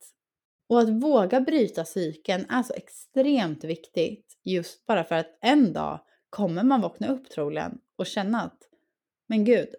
Och 0.70 0.80
att 0.80 0.90
våga 0.90 1.42
bryta 1.42 1.86
cykeln 1.86 2.46
är 2.50 2.64
så 2.64 2.74
extremt 2.74 3.64
viktigt. 3.64 4.40
Just 4.44 4.86
bara 4.86 5.04
för 5.04 5.16
att 5.16 5.38
en 5.42 5.74
dag 5.74 6.00
kommer 6.30 6.64
man 6.64 6.82
vakna 6.82 7.08
upp 7.08 7.30
troligen 7.30 7.78
och 7.98 8.06
känna 8.06 8.42
att 8.42 8.58
men 9.30 9.46
gud, 9.46 9.70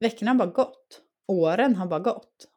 veckorna 0.00 0.30
har 0.30 0.38
bara 0.38 0.50
gått. 0.50 1.02
Åren 1.28 1.76
har 1.76 1.86
bara 1.86 2.00
gått. 2.00 2.48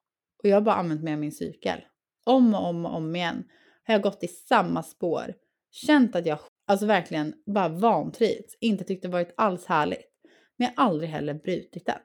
Och 0.44 0.50
jag 0.50 0.56
har 0.56 0.62
bara 0.62 0.76
använt 0.76 1.04
mig 1.04 1.14
av 1.14 1.20
min 1.20 1.32
cykel. 1.32 1.80
Om 2.26 2.54
och 2.54 2.66
om 2.66 2.86
och 2.86 2.96
om 2.96 3.16
igen 3.16 3.44
har 3.84 3.94
jag 3.94 4.02
gått 4.02 4.24
i 4.24 4.28
samma 4.28 4.84
spår. 4.84 5.34
Känt 5.72 6.16
att 6.16 6.26
jag 6.26 6.40
alltså 6.68 6.86
verkligen 6.86 7.34
bara 7.46 7.70
vantrivts, 7.70 8.58
inte 8.60 8.84
tyckte 8.84 9.08
det 9.08 9.12
varit 9.12 9.34
alls 9.38 9.66
härligt. 9.66 10.12
Men 10.58 10.68
jag 10.68 10.84
har 10.84 10.90
aldrig 10.90 11.10
heller 11.10 11.34
brutit 11.34 11.86
den. 11.86 12.00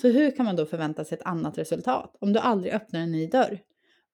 Så 0.00 0.08
hur 0.08 0.30
kan 0.30 0.46
man 0.46 0.56
då 0.56 0.66
förvänta 0.66 1.04
sig 1.04 1.18
ett 1.18 1.26
annat 1.26 1.58
resultat 1.58 2.16
om 2.20 2.32
du 2.32 2.38
aldrig 2.38 2.72
öppnar 2.72 3.00
en 3.00 3.12
ny 3.12 3.26
dörr? 3.26 3.60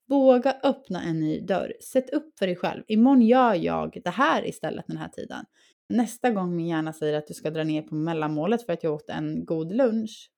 Våga 0.09 0.57
öppna 0.62 1.03
en 1.03 1.20
ny 1.20 1.40
dörr. 1.40 1.73
Sätt 1.92 2.11
upp 2.11 2.38
för 2.38 2.47
dig 2.47 2.57
själv. 2.57 2.83
Imorgon 2.88 3.23
gör 3.23 3.55
jag 3.55 4.01
det 4.05 4.11
här 4.11 4.49
istället 4.49 4.85
den 4.88 4.97
här 4.97 5.09
tiden. 5.09 5.44
Nästa 5.88 6.31
gång 6.31 6.57
min 6.57 6.66
hjärna 6.66 6.92
säger 6.92 7.18
att 7.18 7.27
du 7.27 7.35
ska 7.35 7.51
dra 7.51 7.64
ner 7.64 7.83
på 7.83 7.94
mellanmålet 7.94 8.66
för 8.66 8.73
att 8.73 8.85
jag 8.85 8.94
åt 8.94 9.09
en 9.09 9.44
god 9.44 9.73
lunch, 9.73 10.31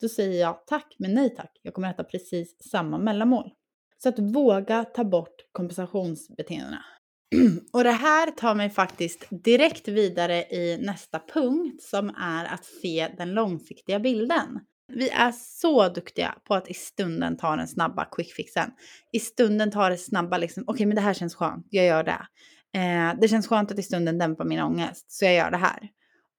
då 0.00 0.08
säger 0.08 0.40
jag 0.40 0.66
tack 0.66 0.96
men 0.98 1.14
nej 1.14 1.34
tack. 1.34 1.60
Jag 1.62 1.74
kommer 1.74 1.90
äta 1.90 2.04
precis 2.04 2.70
samma 2.70 2.98
mellanmål. 2.98 3.50
Så 3.98 4.08
att 4.08 4.18
våga 4.18 4.84
ta 4.84 5.04
bort 5.04 5.36
kompensationsbeteendena. 5.52 6.84
Och 7.72 7.84
det 7.84 7.90
här 7.90 8.30
tar 8.30 8.54
mig 8.54 8.70
faktiskt 8.70 9.26
direkt 9.30 9.88
vidare 9.88 10.34
i 10.34 10.78
nästa 10.80 11.20
punkt 11.34 11.82
som 11.82 12.10
är 12.10 12.44
att 12.44 12.64
se 12.64 13.14
den 13.18 13.34
långsiktiga 13.34 14.00
bilden. 14.00 14.60
Vi 14.92 15.08
är 15.08 15.32
så 15.32 15.88
duktiga 15.88 16.34
på 16.44 16.54
att 16.54 16.68
i 16.68 16.74
stunden 16.74 17.36
ta 17.36 17.56
den 17.56 17.68
snabba 17.68 18.04
quickfixen. 18.04 18.70
I 19.12 19.20
stunden 19.20 19.70
ta 19.70 19.88
det 19.88 19.98
snabba 19.98 20.38
liksom, 20.38 20.62
okej 20.62 20.72
okay, 20.74 20.86
men 20.86 20.94
det 20.94 21.00
här 21.02 21.14
känns 21.14 21.34
skönt, 21.34 21.66
jag 21.70 21.86
gör 21.86 22.04
det. 22.04 22.26
Eh, 22.74 23.20
det 23.20 23.28
känns 23.28 23.48
skönt 23.48 23.72
att 23.72 23.78
i 23.78 23.82
stunden 23.82 24.18
dämpa 24.18 24.44
min 24.44 24.60
ångest, 24.60 25.12
så 25.12 25.24
jag 25.24 25.34
gör 25.34 25.50
det 25.50 25.56
här. 25.56 25.88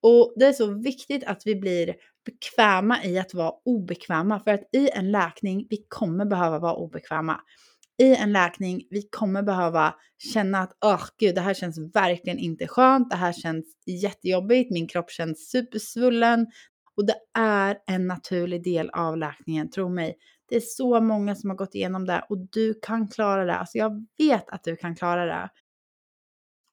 Och 0.02 0.34
det 0.36 0.46
är 0.46 0.54
så 0.54 0.82
viktigt 0.82 1.24
att 1.24 1.42
vi 1.46 1.56
blir 1.56 1.96
bekväma 2.26 3.04
i 3.04 3.20
att 3.20 3.34
vara 3.34 3.52
obekväma. 3.66 4.40
För 4.40 4.52
att 4.52 4.70
i 4.74 4.90
en 4.90 5.12
läkning, 5.12 5.68
vi 5.70 5.86
kommer 5.88 6.26
behöva 6.26 6.60
vara 6.60 6.74
obekväma. 6.74 7.42
I 8.02 8.16
en 8.16 8.34
läkning, 8.34 8.82
vi 8.90 9.02
kommer 9.02 9.44
behöva 9.44 9.96
känna 10.34 10.60
att 10.60 10.78
åh 10.86 10.96
oh, 10.96 11.06
gud, 11.20 11.36
det 11.36 11.42
här 11.42 11.54
känns 11.54 11.96
verkligen 11.96 12.40
inte 12.40 12.68
skönt. 12.68 13.10
Det 13.10 13.16
här 13.16 13.34
känns 13.34 13.66
jättejobbigt. 13.86 14.72
Min 14.72 14.88
kropp 14.88 15.12
känns 15.12 15.50
supersvullen. 15.50 16.48
Och 17.00 17.06
det 17.06 17.20
är 17.34 17.78
en 17.86 18.08
naturlig 18.08 18.64
del 18.64 18.90
av 18.90 19.18
läkningen, 19.18 19.70
tro 19.70 19.90
mig. 19.90 20.18
Det 20.50 20.56
är 20.56 20.60
så 20.60 21.02
många 21.02 21.36
som 21.36 21.50
har 21.50 21.58
gått 21.58 21.76
igenom 21.76 22.06
det 22.06 22.26
och 22.30 22.38
du 22.38 22.80
kan 22.82 23.08
klara 23.08 23.46
det. 23.46 23.56
Alltså 23.56 23.78
jag 23.78 24.06
vet 24.18 24.50
att 24.50 24.64
du 24.64 24.76
kan 24.76 24.96
klara 24.96 25.26
det. 25.26 25.50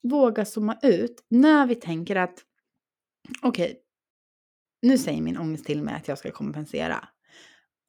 Våga 0.03 0.45
zooma 0.45 0.79
ut 0.83 1.25
när 1.29 1.67
vi 1.67 1.75
tänker 1.75 2.17
att 2.17 2.45
okej, 3.43 3.65
okay, 3.65 3.77
nu 4.83 4.99
säger 4.99 5.23
min 5.23 5.39
ångest 5.39 5.67
till 5.67 5.83
mig 5.83 5.95
att 5.95 6.09
jag 6.09 6.19
ska 6.19 6.31
kompensera. 6.31 7.09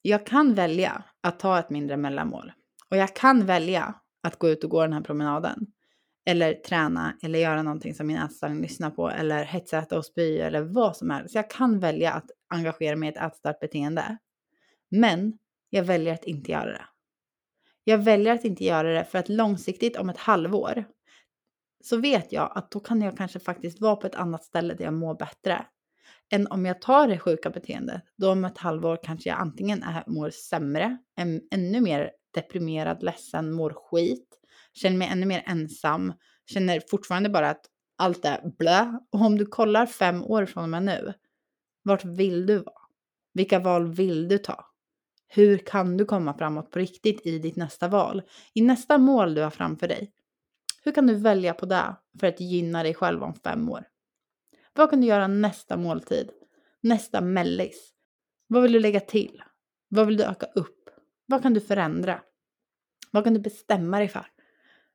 Jag 0.02 0.26
kan 0.26 0.54
välja 0.54 1.04
att 1.22 1.40
ta 1.40 1.60
ett 1.60 1.70
mindre 1.70 1.98
mellanmål 1.98 2.52
och 2.90 2.98
jag 2.98 3.16
kan 3.16 3.46
välja 3.46 3.96
att 4.24 4.40
gå 4.40 4.50
ut 4.50 4.64
och 4.64 4.70
gå 4.70 4.82
den 4.82 4.94
här 4.94 5.02
promenaden 5.02 5.68
eller 6.28 6.54
träna 6.54 7.18
eller 7.24 7.40
göra 7.40 7.64
någonting 7.64 7.94
som 7.94 8.08
min 8.08 8.18
ätstörning 8.18 8.62
lyssnar 8.62 8.90
på 8.90 9.10
eller 9.10 9.44
hetsäta 9.44 9.98
och 9.98 10.06
spy 10.06 10.38
eller 10.38 10.62
vad 10.62 10.98
som 10.98 11.10
helst. 11.10 11.32
Så 11.32 11.38
jag 11.38 11.50
kan 11.50 11.80
välja 11.80 12.12
att 12.12 12.32
engagera 12.50 12.96
mig 12.96 13.10
i 13.10 13.12
ett 13.12 13.22
ätstört 13.22 13.60
beteende. 13.60 14.18
Men 14.90 15.38
jag 15.70 15.84
väljer 15.84 16.14
att 16.14 16.24
inte 16.24 16.52
göra 16.52 16.72
det. 16.72 16.86
Jag 17.84 17.98
väljer 17.98 18.34
att 18.34 18.46
inte 18.46 18.66
göra 18.66 18.94
det 18.94 19.04
för 19.06 19.18
att 19.20 19.30
långsiktigt 19.30 19.98
om 19.98 20.10
ett 20.10 20.18
halvår 20.18 20.86
så 21.84 21.98
vet 21.98 22.32
jag 22.32 22.52
att 22.56 22.72
då 22.72 22.80
kan 22.80 23.02
jag 23.02 23.18
kanske 23.18 23.40
faktiskt 23.40 23.82
vara 23.82 23.96
på 23.96 24.08
ett 24.08 24.16
annat 24.16 24.44
ställe 24.44 24.74
där 24.74 24.86
jag 24.86 24.94
mår 24.94 25.16
bättre. 25.16 25.66
Än 26.32 26.48
om 26.48 26.66
jag 26.66 26.82
tar 26.82 27.08
det 27.08 27.20
sjuka 27.20 27.50
beteendet, 27.50 28.02
då 28.18 28.32
om 28.32 28.46
ett 28.46 28.58
halvår 28.58 29.00
kanske 29.04 29.30
jag 29.30 29.40
antingen 29.40 29.84
är, 29.84 30.04
mår 30.08 30.30
sämre, 30.30 30.98
är 31.16 31.42
ännu 31.52 31.82
mer 31.82 32.12
deprimerad, 32.34 33.04
ledsen, 33.04 33.52
mår 33.52 33.74
skit, 33.74 34.28
känner 34.78 34.98
mig 34.98 35.08
ännu 35.08 35.26
mer 35.26 35.44
ensam, 35.46 36.14
känner 36.50 36.82
fortfarande 36.90 37.30
bara 37.30 37.50
att 37.50 37.66
allt 37.98 38.26
är 38.26 38.50
blö. 38.58 38.98
Och 39.12 39.22
om 39.22 39.38
du 39.38 39.46
kollar 39.46 39.86
fem 39.86 40.24
år 40.24 40.46
från 40.46 40.64
och 40.64 40.70
med 40.70 40.84
nu, 40.84 41.14
vart 41.84 42.06
vill 42.06 42.46
du 42.46 42.58
vara? 42.58 42.82
Vilka 43.34 43.60
val 43.60 43.94
vill 43.94 44.28
du 44.28 44.38
ta? 44.38 44.66
Hur 45.28 45.58
kan 45.58 45.98
du 45.98 46.06
komma 46.06 46.34
framåt 46.38 46.72
på 46.72 46.80
riktigt 46.80 47.26
i 47.26 47.40
ditt 47.40 47.56
nästa 47.56 47.88
val? 47.88 48.22
I 48.54 48.62
nästa 48.62 48.98
mål 48.98 49.36
du 49.36 49.42
har 49.42 49.50
framför 49.50 49.88
dig. 49.88 50.12
Hur 50.84 50.92
kan 50.92 51.08
du 51.08 51.16
välja 51.16 51.54
på 51.54 51.66
det 51.66 51.96
för 52.20 52.28
att 52.28 52.40
gynna 52.40 52.84
dig 52.84 52.94
själv 52.94 53.24
om 53.24 53.34
fem 53.34 53.70
år? 53.70 53.84
Vad 54.74 54.90
kan 54.90 55.02
du 55.02 55.08
göra 55.08 55.28
nästa 55.28 55.78
måltid? 55.78 56.30
Nästa 56.82 57.22
mellis? 57.22 57.94
Vad 58.48 58.64
vill 58.64 58.72
du 58.72 58.80
lägga 58.80 59.00
till? 59.00 59.44
Vad 59.88 60.08
vill 60.08 60.18
du 60.18 60.24
öka 60.24 60.46
upp? 60.56 60.90
Vad 61.26 61.42
kan 61.42 61.54
du 61.54 61.62
förändra? 61.62 62.22
Vad 63.12 63.24
kan 63.24 63.34
du 63.34 63.40
bestämma 63.40 64.00
dig 64.00 64.08
för? 64.08 64.28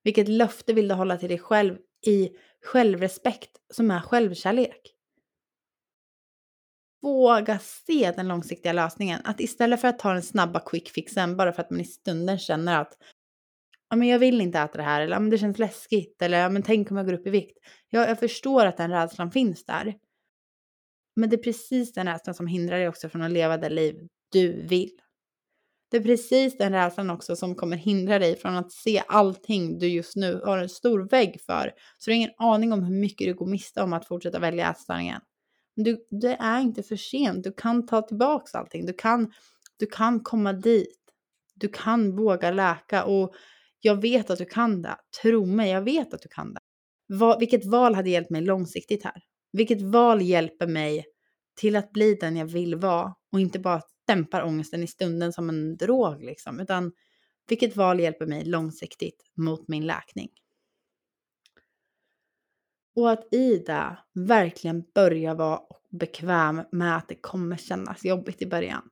Vilket 0.03 0.29
löfte 0.29 0.73
vill 0.73 0.88
du 0.88 0.95
hålla 0.95 1.17
till 1.17 1.29
dig 1.29 1.38
själv 1.38 1.79
i 2.07 2.31
självrespekt 2.65 3.51
som 3.75 3.91
är 3.91 4.01
självkärlek? 4.01 4.95
Våga 7.03 7.59
se 7.59 8.12
den 8.17 8.29
långsiktiga 8.29 8.73
lösningen. 8.73 9.21
Att 9.25 9.41
istället 9.41 9.81
för 9.81 9.88
att 9.88 9.99
ta 9.99 10.12
den 10.12 10.23
snabba 10.23 10.61
quick 10.61 10.88
fixen 10.88 11.37
bara 11.37 11.53
för 11.53 11.62
att 11.62 11.71
man 11.71 11.81
i 11.81 11.85
stunden 11.85 12.38
känner 12.38 12.81
att 12.81 12.99
ja, 13.91 13.97
men 13.97 14.09
jag 14.09 14.19
vill 14.19 14.41
inte 14.41 14.59
äta 14.59 14.79
det 14.79 14.85
här 14.85 15.01
eller 15.01 15.17
ja, 15.17 15.21
men 15.21 15.31
det 15.31 15.38
känns 15.38 15.59
läskigt 15.59 16.23
eller 16.23 16.38
ja, 16.38 16.49
men 16.49 16.62
tänk 16.62 16.91
om 16.91 16.97
jag 16.97 17.07
går 17.07 17.12
upp 17.12 17.27
i 17.27 17.31
vikt. 17.31 17.59
Ja, 17.88 18.09
jag 18.09 18.19
förstår 18.19 18.67
att 18.67 18.77
den 18.77 18.91
rädslan 18.91 19.31
finns 19.31 19.65
där. 19.65 19.95
Men 21.17 21.31
det 21.31 21.37
är 21.37 21.43
precis 21.43 21.93
den 21.93 22.07
rädslan 22.07 22.35
som 22.35 22.47
hindrar 22.47 22.79
dig 22.79 22.88
också 22.88 23.09
från 23.09 23.23
att 23.23 23.31
leva 23.31 23.57
det 23.57 23.69
liv 23.69 24.09
du 24.33 24.67
vill. 24.67 25.02
Det 25.93 25.99
är 25.99 26.03
precis 26.03 26.59
den 26.59 26.73
rädslan 26.73 27.11
också 27.11 27.37
som 27.37 27.55
kommer 27.55 27.77
hindra 27.77 28.19
dig 28.19 28.37
från 28.37 28.57
att 28.57 28.73
se 28.73 29.03
allting 29.09 29.79
du 29.79 29.89
just 29.89 30.17
nu 30.17 30.41
har 30.45 30.59
en 30.59 30.69
stor 30.69 31.09
vägg 31.09 31.41
för. 31.47 31.73
Så 31.99 32.11
du 32.11 32.13
har 32.13 32.17
ingen 32.17 32.35
aning 32.39 32.73
om 32.73 32.83
hur 32.83 32.95
mycket 32.95 33.27
du 33.27 33.35
går 33.35 33.47
miste 33.47 33.83
om 33.83 33.93
att 33.93 34.09
fortsätta 34.09 34.39
välja 34.39 34.71
ätstörningen. 34.71 35.21
Du, 35.77 36.07
det 36.11 36.37
är 36.41 36.61
inte 36.61 36.83
för 36.83 36.97
sent. 36.97 37.45
Du 37.45 37.53
kan 37.53 37.87
ta 37.87 38.03
tillbaka 38.03 38.59
allting. 38.59 38.87
Du 38.87 38.93
kan, 38.93 39.33
du 39.79 39.87
kan 39.87 40.21
komma 40.21 40.53
dit. 40.53 40.99
Du 41.55 41.69
kan 41.69 42.17
våga 42.17 42.51
läka 42.51 43.05
och 43.05 43.35
jag 43.81 44.03
vet 44.03 44.31
att 44.31 44.39
du 44.39 44.45
kan 44.45 44.83
det. 44.83 44.97
Tro 45.23 45.47
mig, 45.47 45.71
jag 45.71 45.83
vet 45.83 46.15
att 46.15 46.23
du 46.23 46.29
kan 46.29 46.55
det. 46.55 46.61
Va, 47.09 47.39
vilket 47.39 47.67
val 47.67 47.95
hade 47.95 48.11
hjälpt 48.11 48.31
mig 48.31 48.43
långsiktigt 48.43 49.05
här? 49.05 49.23
Vilket 49.53 49.83
val 49.83 50.23
hjälper 50.23 50.67
mig 50.67 51.05
till 51.61 51.77
att 51.77 51.93
bli 51.93 52.15
den 52.15 52.37
jag 52.37 52.47
vill 52.47 52.75
vara 52.75 53.15
och 53.33 53.40
inte 53.40 53.59
bara 53.59 53.81
dämpar 54.07 54.42
ångesten 54.42 54.83
i 54.83 54.87
stunden 54.87 55.33
som 55.33 55.49
en 55.49 55.77
drog 55.77 56.23
liksom, 56.25 56.61
utan 56.61 56.92
vilket 57.49 57.77
val 57.77 58.01
hjälper 58.01 58.27
mig 58.27 58.45
långsiktigt 58.45 59.31
mot 59.35 59.68
min 59.68 59.87
läkning? 59.87 60.29
Och 62.95 63.11
att 63.11 63.35
i 63.35 63.59
det 63.59 63.99
verkligen 64.14 64.85
börja 64.95 65.35
vara 65.35 65.61
bekväm 65.90 66.62
med 66.73 66.97
att 66.97 67.09
det 67.09 67.14
kommer 67.14 67.57
kännas 67.57 68.05
jobbigt 68.05 68.42
i 68.42 68.47
början. 68.47 68.90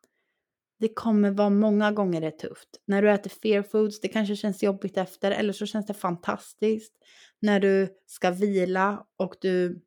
Det 0.78 0.94
kommer 0.94 1.30
vara 1.30 1.50
många 1.50 1.92
gånger 1.92 2.20
det 2.20 2.30
tufft. 2.30 2.68
När 2.86 3.02
du 3.02 3.10
äter 3.10 3.30
fear 3.30 3.62
foods, 3.62 4.00
det 4.00 4.08
kanske 4.08 4.36
känns 4.36 4.62
jobbigt 4.62 4.96
efter 4.96 5.30
eller 5.30 5.52
så 5.52 5.66
känns 5.66 5.86
det 5.86 5.94
fantastiskt. 5.94 6.92
När 7.40 7.60
du 7.60 7.88
ska 8.06 8.30
vila 8.30 9.06
och 9.16 9.34
du 9.40 9.82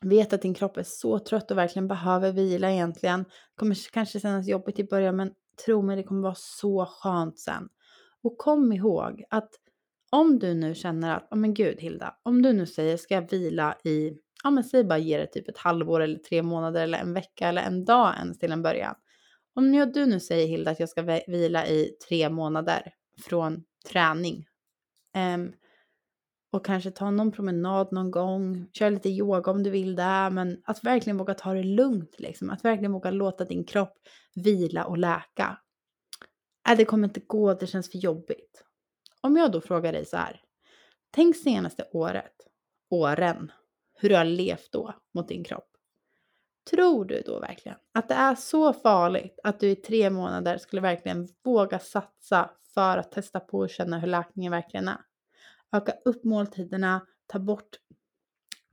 vet 0.00 0.32
att 0.32 0.42
din 0.42 0.54
kropp 0.54 0.76
är 0.76 0.82
så 0.82 1.18
trött 1.18 1.50
och 1.50 1.58
verkligen 1.58 1.88
behöver 1.88 2.32
vila 2.32 2.72
egentligen. 2.72 3.22
Det 3.22 3.56
kommer 3.56 3.92
kanske 3.92 4.20
kännas 4.20 4.48
jobbigt 4.48 4.78
i 4.78 4.84
början 4.84 5.16
men 5.16 5.30
tro 5.64 5.82
mig, 5.82 5.96
det 5.96 6.02
kommer 6.02 6.22
vara 6.22 6.34
så 6.36 6.86
skönt 6.86 7.38
sen. 7.38 7.68
Och 8.22 8.38
kom 8.38 8.72
ihåg 8.72 9.24
att 9.30 9.50
om 10.10 10.38
du 10.38 10.54
nu 10.54 10.74
känner 10.74 11.16
att, 11.16 11.26
ja 11.30 11.36
oh 11.36 11.40
men 11.40 11.54
gud 11.54 11.80
Hilda, 11.80 12.16
om 12.22 12.42
du 12.42 12.52
nu 12.52 12.66
säger 12.66 12.96
ska 12.96 13.14
jag 13.14 13.30
vila 13.30 13.76
i, 13.84 14.12
ja 14.44 14.50
men 14.50 14.64
säg 14.64 14.84
bara 14.84 14.98
ge 14.98 15.18
det 15.18 15.26
typ 15.26 15.48
ett 15.48 15.58
halvår 15.58 16.00
eller 16.00 16.18
tre 16.18 16.42
månader 16.42 16.82
eller 16.82 16.98
en 16.98 17.14
vecka 17.14 17.48
eller 17.48 17.62
en 17.62 17.84
dag 17.84 18.14
ens 18.18 18.38
till 18.38 18.52
en 18.52 18.62
början. 18.62 18.94
Om 19.54 19.72
du 19.94 20.06
nu 20.06 20.20
säger 20.20 20.46
Hilda 20.46 20.70
att 20.70 20.80
jag 20.80 20.88
ska 20.88 21.02
vila 21.26 21.66
i 21.66 21.90
tre 22.08 22.30
månader 22.30 22.92
från 23.22 23.64
träning 23.92 24.46
um, 25.34 25.52
och 26.54 26.64
kanske 26.64 26.90
ta 26.90 27.10
någon 27.10 27.32
promenad 27.32 27.92
någon 27.92 28.10
gång, 28.10 28.66
kör 28.72 28.90
lite 28.90 29.08
yoga 29.08 29.50
om 29.50 29.62
du 29.62 29.70
vill 29.70 29.96
det, 29.96 30.28
men 30.32 30.62
att 30.64 30.84
verkligen 30.84 31.16
våga 31.16 31.34
ta 31.34 31.54
det 31.54 31.62
lugnt 31.62 32.14
liksom, 32.18 32.50
att 32.50 32.64
verkligen 32.64 32.92
våga 32.92 33.10
låta 33.10 33.44
din 33.44 33.64
kropp 33.64 33.98
vila 34.34 34.84
och 34.84 34.98
läka. 34.98 35.58
Äh, 36.68 36.76
det 36.76 36.84
kommer 36.84 37.08
inte 37.08 37.20
gå, 37.20 37.54
det 37.54 37.66
känns 37.66 37.90
för 37.90 37.98
jobbigt. 37.98 38.64
Om 39.20 39.36
jag 39.36 39.52
då 39.52 39.60
frågar 39.60 39.92
dig 39.92 40.04
så 40.04 40.16
här, 40.16 40.40
tänk 41.10 41.36
senaste 41.36 41.84
året, 41.92 42.34
åren, 42.90 43.52
hur 43.94 44.08
du 44.08 44.16
har 44.16 44.24
levt 44.24 44.72
då 44.72 44.94
mot 45.14 45.28
din 45.28 45.44
kropp. 45.44 45.70
Tror 46.70 47.04
du 47.04 47.22
då 47.26 47.40
verkligen 47.40 47.78
att 47.94 48.08
det 48.08 48.14
är 48.14 48.34
så 48.34 48.72
farligt 48.72 49.38
att 49.44 49.60
du 49.60 49.70
i 49.70 49.76
tre 49.76 50.10
månader 50.10 50.58
skulle 50.58 50.82
verkligen 50.82 51.28
våga 51.44 51.78
satsa 51.78 52.50
för 52.74 52.98
att 52.98 53.12
testa 53.12 53.40
på 53.40 53.58
och 53.58 53.70
känna 53.70 53.98
hur 53.98 54.08
läkningen 54.08 54.52
verkligen 54.52 54.88
är? 54.88 55.00
Öka 55.74 55.92
upp 56.04 56.24
måltiderna, 56.24 57.06
ta 57.26 57.38
bort 57.38 57.78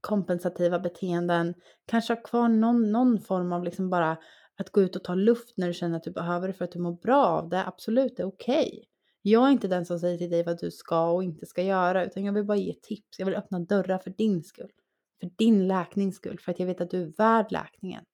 kompensativa 0.02 0.80
beteenden, 0.80 1.54
kanske 1.86 2.14
ha 2.14 2.22
kvar 2.22 2.50
någon, 2.50 2.92
någon 2.92 3.22
form 3.22 3.54
av 3.54 3.64
liksom 3.64 3.90
bara 3.90 4.18
att 4.58 4.70
gå 4.70 4.82
ut 4.82 4.96
och 4.96 5.04
ta 5.04 5.16
luft 5.16 5.58
när 5.58 5.68
du 5.68 5.74
känner 5.74 5.98
att 5.98 6.04
du 6.04 6.12
behöver 6.12 6.48
det 6.48 6.54
för 6.54 6.66
att 6.66 6.72
du 6.72 6.80
mår 6.80 7.02
bra 7.02 7.26
av 7.26 7.50
det. 7.50 7.66
Absolut, 7.66 8.18
det 8.18 8.24
är 8.24 8.28
okej. 8.28 8.68
Okay. 8.68 8.86
Jag 9.22 9.48
är 9.48 9.52
inte 9.52 9.68
den 9.68 9.86
som 9.86 10.00
säger 10.00 10.18
till 10.18 10.30
dig 10.30 10.44
vad 10.44 10.60
du 10.60 10.72
ska 10.72 11.12
och 11.12 11.24
inte 11.24 11.46
ska 11.46 11.64
göra, 11.64 12.06
utan 12.06 12.26
jag 12.26 12.34
vill 12.34 12.46
bara 12.46 12.58
ge 12.58 12.74
tips. 12.74 13.20
Jag 13.20 13.26
vill 13.26 13.36
öppna 13.36 13.60
dörrar 13.60 13.98
för 13.98 14.10
din 14.10 14.44
skull. 14.44 14.72
För 15.20 15.30
din 15.38 15.68
läknings 15.68 16.16
skull, 16.16 16.40
för 16.40 16.52
att 16.52 16.60
jag 16.60 16.68
vet 16.68 16.82
att 16.82 16.90
du 16.90 17.02
är 17.02 17.14
värd 17.18 17.52
läkningen. 17.52 18.06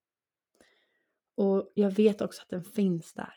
Och 1.35 1.71
jag 1.73 1.91
vet 1.91 2.21
också 2.21 2.41
att 2.41 2.49
den 2.49 2.63
finns 2.63 3.13
där. 3.13 3.33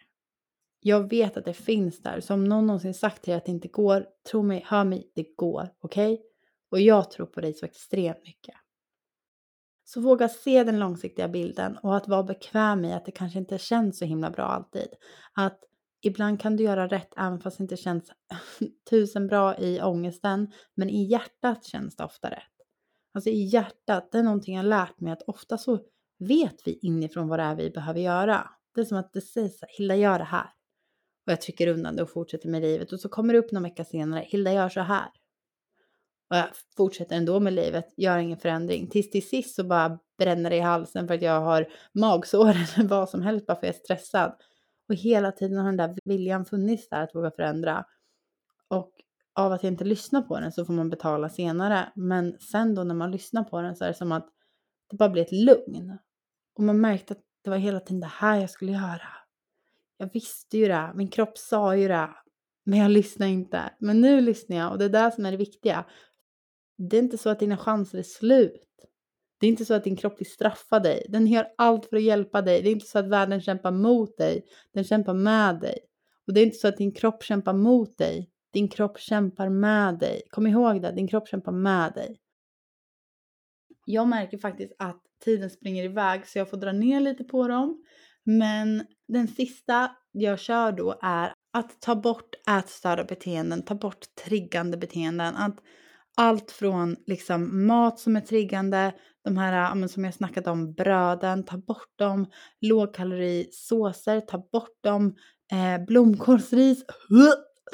Jag 0.81 1.11
vet 1.11 1.37
att 1.37 1.45
det 1.45 1.55
finns 1.55 2.03
där. 2.03 2.21
Så 2.21 2.35
om 2.35 2.45
någon 2.45 2.67
någonsin 2.67 2.95
sagt 2.95 3.23
till 3.23 3.31
dig 3.31 3.39
att 3.39 3.45
det 3.45 3.53
inte 3.53 3.69
går, 3.69 4.07
tro 4.31 4.43
mig, 4.43 4.65
hör 4.67 4.85
mig, 4.85 5.13
det 5.15 5.37
går. 5.37 5.69
Okej? 5.81 6.13
Okay? 6.13 6.27
Och 6.71 6.81
jag 6.81 7.11
tror 7.11 7.27
på 7.27 7.41
dig 7.41 7.55
så 7.55 7.67
extremt 7.67 8.27
mycket. 8.27 8.55
Så 9.85 10.01
våga 10.01 10.29
se 10.29 10.65
den 10.65 10.79
långsiktiga 10.79 11.29
bilden 11.29 11.77
och 11.77 11.97
att 11.97 12.09
vara 12.09 12.23
bekväm 12.23 12.85
i 12.85 12.93
att 12.93 13.05
det 13.05 13.13
kanske 13.13 13.39
inte 13.39 13.59
känns 13.59 13.99
så 13.99 14.05
himla 14.05 14.31
bra 14.31 14.45
alltid. 14.45 14.89
Att 15.35 15.61
ibland 16.03 16.41
kan 16.41 16.57
du 16.57 16.65
göra 16.65 16.89
rätt 16.89 17.15
även 17.17 17.41
fast 17.41 17.59
det 17.59 17.63
inte 17.63 17.77
känns 17.77 18.13
tusen 18.91 19.27
bra 19.27 19.59
i 19.59 19.83
ångesten. 19.83 20.53
Men 20.75 20.91
i 20.91 21.05
hjärtat 21.05 21.65
känns 21.65 21.97
det 21.97 22.05
ofta 22.05 22.31
rätt. 22.31 22.43
Alltså 23.15 23.31
i 23.31 23.45
hjärtat, 23.45 24.13
det 24.13 24.19
är 24.19 24.23
någonting 24.23 24.57
jag 24.57 24.67
lärt 24.67 25.01
mig 25.01 25.13
att 25.13 25.23
ofta 25.23 25.59
så 25.59 25.79
vet 26.19 26.67
vi 26.67 26.79
inifrån 26.83 27.29
vad 27.29 27.39
det 27.39 27.43
är 27.43 27.55
vi 27.55 27.71
behöver 27.71 28.01
göra. 28.01 28.51
Det 28.75 28.81
är 28.81 28.85
som 28.85 28.99
att 28.99 29.13
det 29.13 29.21
sägs 29.21 29.61
Hilda 29.79 29.97
gör 29.97 30.19
det 30.19 30.25
här. 30.25 30.51
Och 31.31 31.33
jag 31.33 31.41
trycker 31.41 31.67
undan 31.67 31.97
det 31.97 32.03
och 32.03 32.11
fortsätter 32.11 32.49
med 32.49 32.63
livet. 32.63 32.93
Och 32.93 33.01
så 33.01 33.09
kommer 33.09 33.33
det 33.33 33.39
upp 33.39 33.53
någon 33.53 33.63
vecka 33.63 33.85
senare, 33.85 34.25
Hilda 34.27 34.53
gör 34.53 34.69
så 34.69 34.81
här. 34.81 35.09
Och 36.31 36.37
jag 36.37 36.49
fortsätter 36.77 37.17
ändå 37.17 37.41
med 37.41 37.53
livet, 37.53 37.95
gör 37.97 38.19
ingen 38.19 38.39
förändring. 38.39 38.87
Tills 38.87 39.11
till 39.11 39.29
sist 39.29 39.55
så 39.55 39.65
bara 39.65 39.99
bränner 40.19 40.51
det 40.51 40.57
i 40.57 40.61
halsen 40.61 41.07
för 41.07 41.15
att 41.15 41.23
jag 41.23 41.41
har 41.41 41.69
magsår 41.93 42.49
eller 42.51 42.89
vad 42.89 43.09
som 43.09 43.23
helst 43.23 43.47
bara 43.47 43.55
för 43.55 43.67
att 43.67 43.75
jag 43.75 43.75
är 43.75 43.85
stressad. 43.85 44.37
Och 44.89 44.95
hela 44.95 45.33
tiden 45.33 45.59
har 45.59 45.65
den 45.65 45.77
där 45.77 45.97
viljan 46.05 46.45
funnits 46.45 46.89
där 46.89 47.03
att 47.03 47.15
våga 47.15 47.31
förändra. 47.31 47.85
Och 48.69 48.93
av 49.35 49.53
att 49.53 49.63
jag 49.63 49.73
inte 49.73 49.85
lyssnar 49.85 50.23
på 50.23 50.41
den 50.41 50.53
så 50.53 50.65
får 50.65 50.73
man 50.73 50.91
betala 50.91 51.29
senare. 51.29 51.93
Men 51.95 52.39
sen 52.41 52.75
då 52.75 52.85
när 52.85 52.95
man 52.95 53.11
lyssnar 53.11 53.45
på 53.45 53.63
den 53.63 53.77
så 53.77 53.85
är 53.85 53.89
det 53.89 53.95
som 53.95 54.13
att 54.13 54.29
det 54.91 54.97
bara 54.97 55.09
blir 55.09 55.23
ett 55.23 55.33
lugn. 55.33 55.99
Och 56.55 56.63
man 56.63 56.81
märkte 56.81 57.13
att 57.13 57.23
det 57.45 57.51
var 57.51 57.57
hela 57.57 57.81
tiden 57.81 58.01
det 58.01 58.07
här 58.07 58.37
jag 58.37 58.51
skulle 58.51 58.73
göra. 58.73 59.20
Jag 60.01 60.13
visste 60.13 60.59
ju 60.59 60.69
det, 60.69 60.93
min 60.95 61.09
kropp 61.09 61.39
sa 61.39 61.77
ju 61.77 61.89
det. 61.89 62.11
Men 62.65 62.79
jag 62.79 62.91
lyssnade 62.91 63.33
inte. 63.33 63.73
Men 63.79 64.01
nu 64.01 64.21
lyssnar 64.21 64.57
jag 64.57 64.73
och 64.73 64.79
det 64.79 64.85
är 64.85 64.89
det 64.89 65.13
som 65.13 65.27
är 65.27 65.31
det 65.31 65.37
viktiga. 65.37 65.85
Det 66.79 66.97
är 66.97 67.03
inte 67.03 67.19
så 67.19 67.31
att 67.31 67.39
dina 67.39 67.57
chanser 67.57 67.99
är 67.99 68.03
slut. 68.03 68.67
Det 69.41 69.47
är 69.47 69.51
inte 69.51 69.65
så 69.65 69.75
att 69.75 69.85
din 69.85 69.97
kropp 69.97 70.21
vill 70.21 70.31
straffa 70.31 70.79
dig. 70.79 71.07
Den 71.09 71.27
gör 71.27 71.47
allt 71.57 71.87
för 71.87 71.97
att 71.97 72.03
hjälpa 72.03 72.43
dig. 72.43 72.63
Det 72.63 72.69
är 72.69 72.73
inte 72.73 72.87
så 72.87 72.99
att 72.99 73.09
världen 73.09 73.41
kämpar 73.41 73.71
mot 73.71 74.17
dig. 74.17 74.45
Den 74.73 74.85
kämpar 74.85 75.15
med 75.15 75.61
dig. 75.61 75.79
Och 76.27 76.35
det 76.35 76.41
är 76.41 76.45
inte 76.45 76.59
så 76.59 76.69
att 76.69 76.77
din 76.77 76.93
kropp 76.93 77.23
kämpar 77.23 77.53
mot 77.53 77.99
dig. 77.99 78.31
Din 78.53 78.69
kropp 78.69 78.99
kämpar 78.99 79.49
med 79.49 79.99
dig. 79.99 80.23
Kom 80.31 80.47
ihåg 80.47 80.83
det, 80.83 80.93
din 80.93 81.09
kropp 81.09 81.29
kämpar 81.29 81.53
med 81.53 81.93
dig. 81.93 82.21
Jag 83.87 84.09
märker 84.09 84.39
faktiskt 84.39 84.73
att 84.79 85.03
tiden 85.25 85.51
springer 85.51 85.85
iväg 85.85 86.27
så 86.27 86.39
jag 86.39 86.51
får 86.51 86.57
dra 86.57 86.73
ner 86.73 87.01
lite 87.01 87.25
på 87.25 87.49
dem. 87.49 87.85
Men 88.25 88.87
den 89.13 89.29
sista 89.29 89.91
jag 90.13 90.39
kör 90.39 90.73
då 90.73 90.99
är 91.03 91.33
att 91.53 91.81
ta 91.81 91.95
bort 91.95 92.35
ätstörda 92.59 93.05
beteenden, 93.05 93.65
ta 93.65 93.75
bort 93.75 94.05
triggande 94.25 94.77
beteenden. 94.77 95.37
Att 95.37 95.57
allt 96.17 96.51
från 96.51 96.97
liksom 97.07 97.67
mat 97.67 97.99
som 97.99 98.17
är 98.17 98.21
triggande, 98.21 98.93
de 99.25 99.37
här 99.37 99.89
som 99.89 100.05
jag 100.05 100.15
snackat 100.15 100.47
om, 100.47 100.73
bröden, 100.73 101.45
ta 101.45 101.57
bort 101.57 101.99
dem, 101.99 102.27
lågkalorisåser, 102.61 104.21
ta 104.21 104.39
bort 104.53 104.83
dem, 104.83 105.15
eh, 105.53 105.85
blomkålsris, 105.87 106.85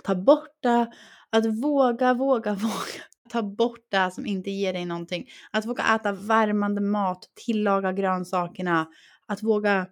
ta 0.04 0.14
bort 0.14 0.62
det. 0.62 0.92
Att 1.30 1.46
våga, 1.46 2.14
våga, 2.14 2.52
våga 2.54 3.02
ta 3.28 3.42
bort 3.42 3.86
det 3.90 4.10
som 4.10 4.26
inte 4.26 4.50
ger 4.50 4.72
dig 4.72 4.84
någonting. 4.84 5.26
Att 5.52 5.66
våga 5.66 5.94
äta 5.94 6.12
värmande 6.12 6.80
mat, 6.80 7.24
tillaga 7.46 7.92
grönsakerna, 7.92 8.86
att 9.26 9.42
våga 9.42 9.86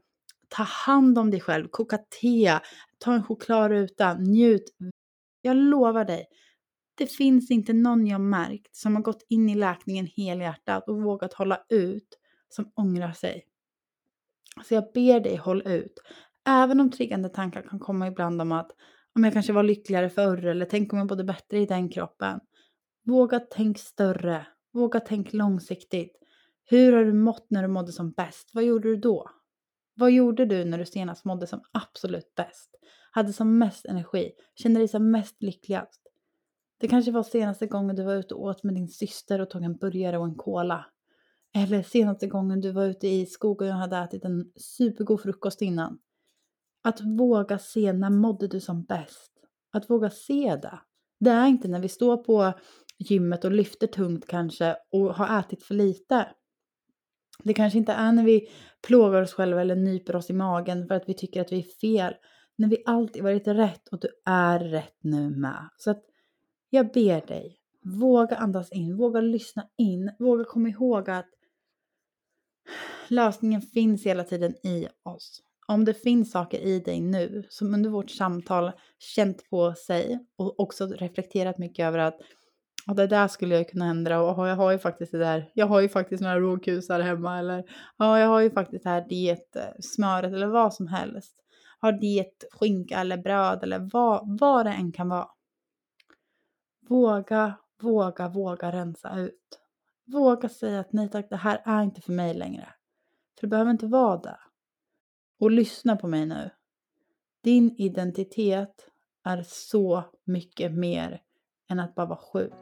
ta 0.49 0.63
hand 0.63 1.19
om 1.19 1.31
dig 1.31 1.41
själv, 1.41 1.69
koka 1.71 1.99
te, 1.99 2.59
ta 2.99 3.15
en 3.15 3.25
chokladruta, 3.25 4.15
njut. 4.15 4.65
Jag 5.43 5.57
lovar 5.57 6.05
dig, 6.05 6.27
det 6.95 7.07
finns 7.07 7.51
inte 7.51 7.73
någon 7.73 8.07
jag 8.07 8.21
märkt 8.21 8.77
som 8.77 8.95
har 8.97 9.03
gått 9.03 9.27
in 9.29 9.49
i 9.49 9.55
läkningen 9.55 10.07
helhjärtat 10.17 10.89
och 10.89 11.03
vågat 11.03 11.35
hålla 11.35 11.61
ut 11.69 12.19
som 12.49 12.73
ångrar 12.75 13.13
sig. 13.13 13.45
Så 14.65 14.75
jag 14.75 14.85
ber 14.95 15.21
dig 15.21 15.37
håll 15.37 15.63
ut. 15.67 16.01
Även 16.47 16.81
om 16.81 16.91
triggande 16.91 17.29
tankar 17.29 17.63
kan 17.63 17.79
komma 17.79 18.07
ibland 18.07 18.43
om 18.43 18.53
att 18.53 18.71
om 19.15 19.25
jag 19.25 19.33
kanske 19.33 19.53
var 19.53 19.63
lyckligare 19.63 20.11
förr 20.11 20.47
eller 20.47 20.67
tänk 20.67 20.93
om 20.93 20.99
jag 20.99 21.09
bodde 21.09 21.25
bättre 21.25 21.59
i 21.59 21.67
den 21.67 21.89
kroppen. 21.89 22.41
Våga 23.05 23.41
tänk 23.51 23.79
större. 23.79 24.47
Våga 24.73 25.01
tänk 25.01 25.33
långsiktigt. 25.33 26.13
Hur 26.65 26.93
har 26.93 27.05
du 27.05 27.13
mått 27.13 27.47
när 27.51 27.63
du 27.63 27.69
mådde 27.69 27.93
som 27.93 28.11
bäst? 28.11 28.51
Vad 28.55 28.65
gjorde 28.65 28.89
du 28.89 28.97
då? 28.97 29.31
Vad 29.95 30.13
gjorde 30.13 30.45
du 30.45 30.65
när 30.65 30.79
du 30.79 30.87
senast 30.87 31.25
mådde 31.25 31.47
som 31.47 31.61
absolut 31.73 32.35
bäst? 32.35 32.71
Hade 33.11 33.33
som 33.33 33.59
mest 33.59 33.87
energi? 33.87 34.33
Kände 34.55 34.81
dig 34.81 34.89
som 34.89 35.11
mest 35.11 35.43
lyckligast? 35.43 36.01
Det 36.79 36.89
kanske 36.89 37.11
var 37.11 37.23
senaste 37.23 37.67
gången 37.67 37.97
du 37.97 38.03
var 38.03 38.15
ute 38.15 38.35
och 38.35 38.43
åt 38.43 38.63
med 38.63 38.75
din 38.75 38.89
syster 38.89 39.41
och 39.41 39.51
tog 39.51 39.63
en 39.63 39.77
burgare 39.77 40.19
och 40.19 40.25
en 40.25 40.35
cola. 40.35 40.87
Eller 41.57 41.83
senaste 41.83 42.27
gången 42.27 42.61
du 42.61 42.73
var 42.73 42.85
ute 42.85 43.09
i 43.09 43.27
skogen 43.27 43.69
och 43.69 43.79
hade 43.79 43.97
ätit 43.97 44.25
en 44.25 44.53
supergod 44.57 45.21
frukost 45.21 45.63
innan. 45.63 45.99
Att 46.83 47.01
våga 47.01 47.59
se 47.59 47.93
när 47.93 48.11
mådde 48.11 48.49
du 48.49 48.61
som 48.61 48.85
bäst. 48.85 49.33
Att 49.73 49.91
våga 49.91 50.11
se 50.11 50.57
det. 50.63 50.81
Det 51.21 51.31
är 51.31 51.47
inte 51.47 51.69
när 51.69 51.81
vi 51.81 51.89
står 51.89 52.17
på 52.17 52.53
gymmet 52.99 53.45
och 53.45 53.53
lyfter 53.53 53.87
tungt 53.87 54.27
kanske 54.27 54.77
och 54.91 55.15
har 55.15 55.41
ätit 55.41 55.63
för 55.63 55.75
lite. 55.75 56.29
Det 57.43 57.55
kanske 57.55 57.79
inte 57.79 57.93
är 57.93 58.13
när 58.13 58.25
vi 58.25 58.49
plågar 58.87 59.23
oss 59.23 59.33
själva 59.33 59.61
eller 59.61 59.77
nyper 59.77 60.17
oss 60.17 60.31
i 60.31 60.33
magen 60.33 60.89
för 60.89 60.95
att 60.95 61.09
vi 61.09 61.15
tycker 61.15 61.41
att 61.41 61.53
vi 61.53 61.59
är 61.59 61.81
fel. 61.81 62.15
När 62.57 62.69
vi 62.69 62.83
alltid 62.87 63.23
varit 63.23 63.49
rätt 63.49 63.89
och 63.89 64.01
du 64.01 64.09
är 64.25 64.59
rätt 64.59 64.99
nu 65.01 65.31
med. 65.31 65.69
Så 65.77 65.91
att 65.91 66.03
jag 66.71 66.93
ber 66.93 67.27
dig, 67.27 67.57
våga 67.83 68.37
andas 68.37 68.73
in, 68.73 68.97
våga 68.97 69.21
lyssna 69.21 69.67
in, 69.79 70.11
våga 70.19 70.45
komma 70.45 70.69
ihåg 70.69 71.11
att 71.11 71.31
lösningen 73.09 73.63
finns 73.63 74.07
hela 74.07 74.25
tiden 74.25 74.55
i 74.67 74.89
oss. 75.03 75.43
Om 75.67 75.85
det 75.85 75.95
finns 75.95 76.31
saker 76.31 76.59
i 76.59 76.81
dig 76.81 77.01
nu 77.01 77.47
som 77.49 77.75
under 77.75 77.91
vårt 77.91 78.11
samtal 78.11 78.73
känt 78.99 79.51
på 79.51 79.75
sig 79.75 80.19
och 80.37 80.61
också 80.61 80.87
reflekterat 80.87 81.59
mycket 81.59 81.85
över 81.85 81.99
att 81.99 82.21
och 82.87 82.95
det 82.95 83.07
där 83.07 83.29
skulle 83.29 83.55
jag 83.55 83.69
kunna 83.69 83.87
ändra 83.87 84.23
och 84.23 84.49
jag 84.49 84.57
har 84.57 84.73
ju 84.73 84.79
faktiskt 84.79 85.13
det 85.13 85.19
där, 85.19 85.51
jag 85.55 85.67
har 85.67 85.81
ju 85.81 85.89
faktiskt 85.89 86.23
några 86.23 86.41
råkusar 86.41 87.01
hemma 87.01 87.39
eller 87.39 87.65
ja, 87.97 88.19
jag 88.19 88.29
har 88.29 88.41
ju 88.41 88.51
faktiskt 88.51 88.85
det 88.85 88.91
här 88.91 89.09
dietsmöret 89.09 90.33
eller 90.33 90.47
vad 90.47 90.75
som 90.75 90.87
helst. 90.87 91.37
Har 91.79 91.93
diet 91.93 92.45
skinka 92.53 93.01
eller 93.01 93.17
bröd 93.17 93.63
eller 93.63 93.91
vad, 93.93 94.41
vad 94.41 94.67
det 94.67 94.73
än 94.73 94.93
kan 94.93 95.09
vara. 95.09 95.29
Våga, 96.89 97.55
våga, 97.81 98.29
våga 98.29 98.73
rensa 98.73 99.19
ut. 99.19 99.61
Våga 100.05 100.49
säga 100.49 100.81
att 100.81 100.93
nej 100.93 101.09
tack, 101.09 101.31
det 101.31 101.37
här 101.37 101.63
är 101.65 101.83
inte 101.83 102.01
för 102.01 102.13
mig 102.13 102.35
längre. 102.35 102.69
För 103.41 103.47
det 103.47 103.51
behöver 103.51 103.71
inte 103.71 103.87
vara 103.87 104.17
det. 104.17 104.39
Och 105.41 105.51
lyssna 105.51 105.97
på 105.97 106.09
mig 106.09 106.27
nu. 106.27 106.51
Din 107.41 107.75
identitet 107.79 108.89
är 109.25 109.43
så 109.47 110.05
mycket 110.25 110.73
mer 110.73 111.21
än 111.71 111.81
att 111.81 111.95
bara 111.95 112.07
vara 112.07 112.19
sjuk. 112.33 112.53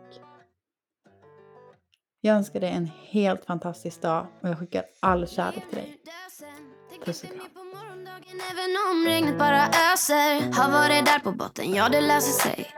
Jag 2.21 2.37
önskar 2.37 2.61
dig 2.61 2.71
en 2.71 2.91
helt 3.11 3.45
fantastisk 3.45 4.03
dag 4.03 4.27
och 4.43 4.49
jag 4.49 4.59
skickar 4.59 4.85
all 5.01 5.29
kärlek 5.29 5.69
till 5.69 5.79
dig. 5.79 5.99
Puss 7.05 7.23
och 7.23 7.29
kram. 7.29 7.41
Även 8.51 8.77
om 8.91 9.05
regnet 9.07 9.39
bara 9.39 9.69
öser. 9.69 10.53
Har 10.53 10.71
varit 10.71 11.07
där 11.07 11.19
på 11.19 11.33
botten, 11.33 11.75
ja 11.75 11.89
det 11.89 12.01
löser 12.01 12.49
sig. 12.49 12.71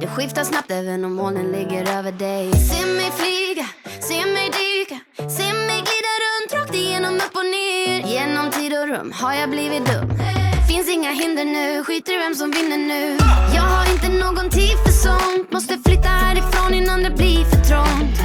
Det 0.00 0.06
skiftar 0.06 0.44
snabbt 0.44 0.70
även 0.70 1.04
om 1.04 1.14
molnen 1.14 1.52
ligger 1.52 1.98
över 1.98 2.12
dig. 2.12 2.52
Se 2.52 2.86
mig 2.86 3.10
flyga, 3.10 3.66
se 4.00 4.26
mig 4.26 4.50
dyka. 4.50 5.00
Se 5.16 5.52
mig 5.52 5.80
glida 5.88 6.12
runt 6.24 6.52
rakt 6.54 6.74
igenom 6.74 7.14
upp 7.14 7.36
och 7.36 7.44
ner. 7.44 8.00
Genom 8.14 8.50
tid 8.50 8.78
och 8.78 8.88
rum 8.88 9.12
har 9.14 9.34
jag 9.34 9.50
blivit 9.50 9.86
dum. 9.86 10.10
Finns 10.68 10.88
inga 10.88 11.10
hinder 11.10 11.44
nu, 11.44 11.84
skiter 11.84 12.12
i 12.12 12.18
vem 12.18 12.34
som 12.34 12.50
vinner 12.50 12.78
nu. 12.78 13.16
Jag 13.54 13.62
har 13.62 13.92
inte 13.94 14.08
någon 14.08 14.50
tid 14.50 14.76
för 14.84 14.91
sånt 15.02 15.52
Måste 15.52 15.78
flytta 15.84 16.08
härifrån 16.08 16.74
innan 16.74 17.02
det 17.02 17.10
blir 17.10 17.44
för 17.44 17.60
trångt. 17.68 18.16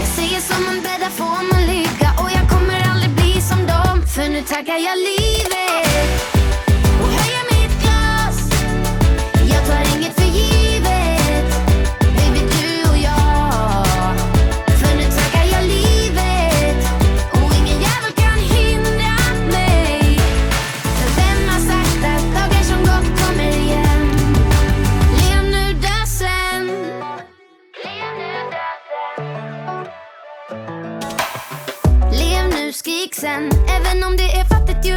Jag 0.00 0.08
säger 0.08 0.40
som 0.40 0.64
man 0.64 0.80
bäddar 0.82 1.10
får 1.10 1.52
man 1.52 1.62
ligga. 1.66 2.10
Och 2.22 2.30
jag 2.36 2.50
kommer 2.50 2.80
aldrig 2.90 3.10
bli 3.16 3.40
som 3.40 3.58
dem. 3.66 4.06
För 4.14 4.28
nu 4.28 4.42
tackar 4.42 4.78
jag 4.88 4.96
livet. 4.98 6.33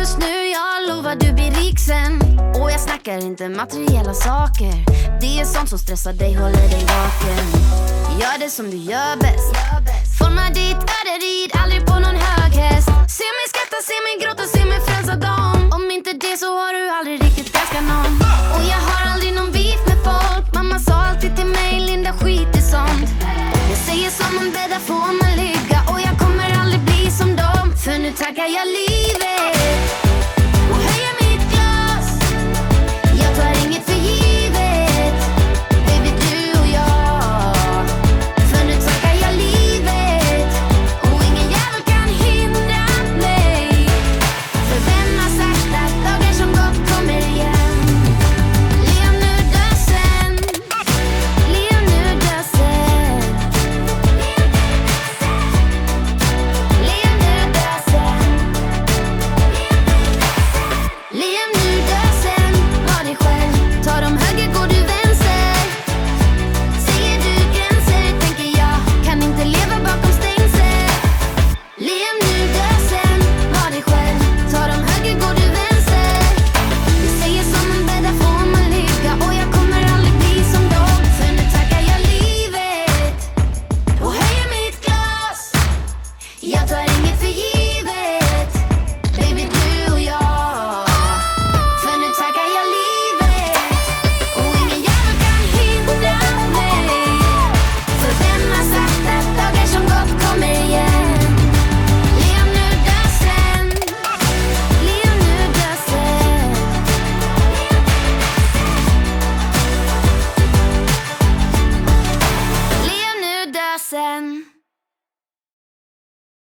Just 0.07 0.19
nu 0.19 0.49
Jag 0.57 0.87
lovar 0.87 1.15
du 1.15 1.33
blir 1.33 1.51
rik 1.51 1.79
sen 1.79 2.13
Och 2.61 2.71
jag 2.71 2.79
snackar 2.79 3.17
inte 3.17 3.49
materiella 3.49 4.13
saker. 4.13 4.73
Det 5.21 5.39
är 5.39 5.45
sånt 5.45 5.69
som 5.69 5.79
stressar 5.79 6.13
dig, 6.13 6.33
håller 6.33 6.67
dig 6.75 6.85
vaken. 6.95 7.45
Gör 8.21 8.39
det 8.39 8.49
som 8.49 8.65
du 8.71 8.77
gör 8.77 9.15
bäst. 9.25 9.51
Forma 10.19 10.45
ditt 10.59 10.83
öde, 10.97 11.13
rid 11.25 11.51
aldrig 11.61 11.81
på 11.85 11.93
någon 11.93 12.19
hög 12.27 12.51
häst. 12.63 12.89
Se 13.17 13.27
mig 13.37 13.45
skratta, 13.53 13.79
se 13.89 13.97
mig 14.05 14.15
gråta, 14.21 14.43
se 14.55 14.61
mig 14.71 14.79
frälsa 14.87 15.15
dem. 15.29 15.57
Om 15.77 15.83
inte 15.97 16.11
det 16.23 16.35
så 16.43 16.49
har 16.61 16.71
du 16.77 16.83
aldrig 16.97 17.15
riktigt 17.25 17.49
älskat 17.61 17.85
någon. 17.93 18.13
Och 18.55 18.63
jag 18.71 18.81
har 18.87 18.99
aldrig 19.11 19.31
någon 19.37 19.51
beef 19.57 19.81
med 19.89 19.99
folk. 20.07 20.45
Mamma 20.57 20.79
sa 20.87 20.93
alltid 21.09 21.31
till 21.37 21.51
mig, 21.59 21.73
Linda 21.87 22.13
skit 22.19 22.51
i 22.59 22.61
sånt. 22.73 23.09
Jag 23.71 23.79
säger 23.87 24.09
som 24.19 24.31
man 24.39 24.49
bäddar 24.55 24.81
får 24.89 25.09
man 25.21 25.31
ligga. 25.43 25.79
Och 25.91 25.99
jag 26.07 26.15
kommer 26.23 26.47
aldrig 26.61 26.81
bli 26.89 27.01
som 27.19 27.29
dem. 27.41 27.65
För 27.83 27.95
nu 28.03 28.11
tackar 28.23 28.47
jag 28.57 28.67
livet. 28.79 29.36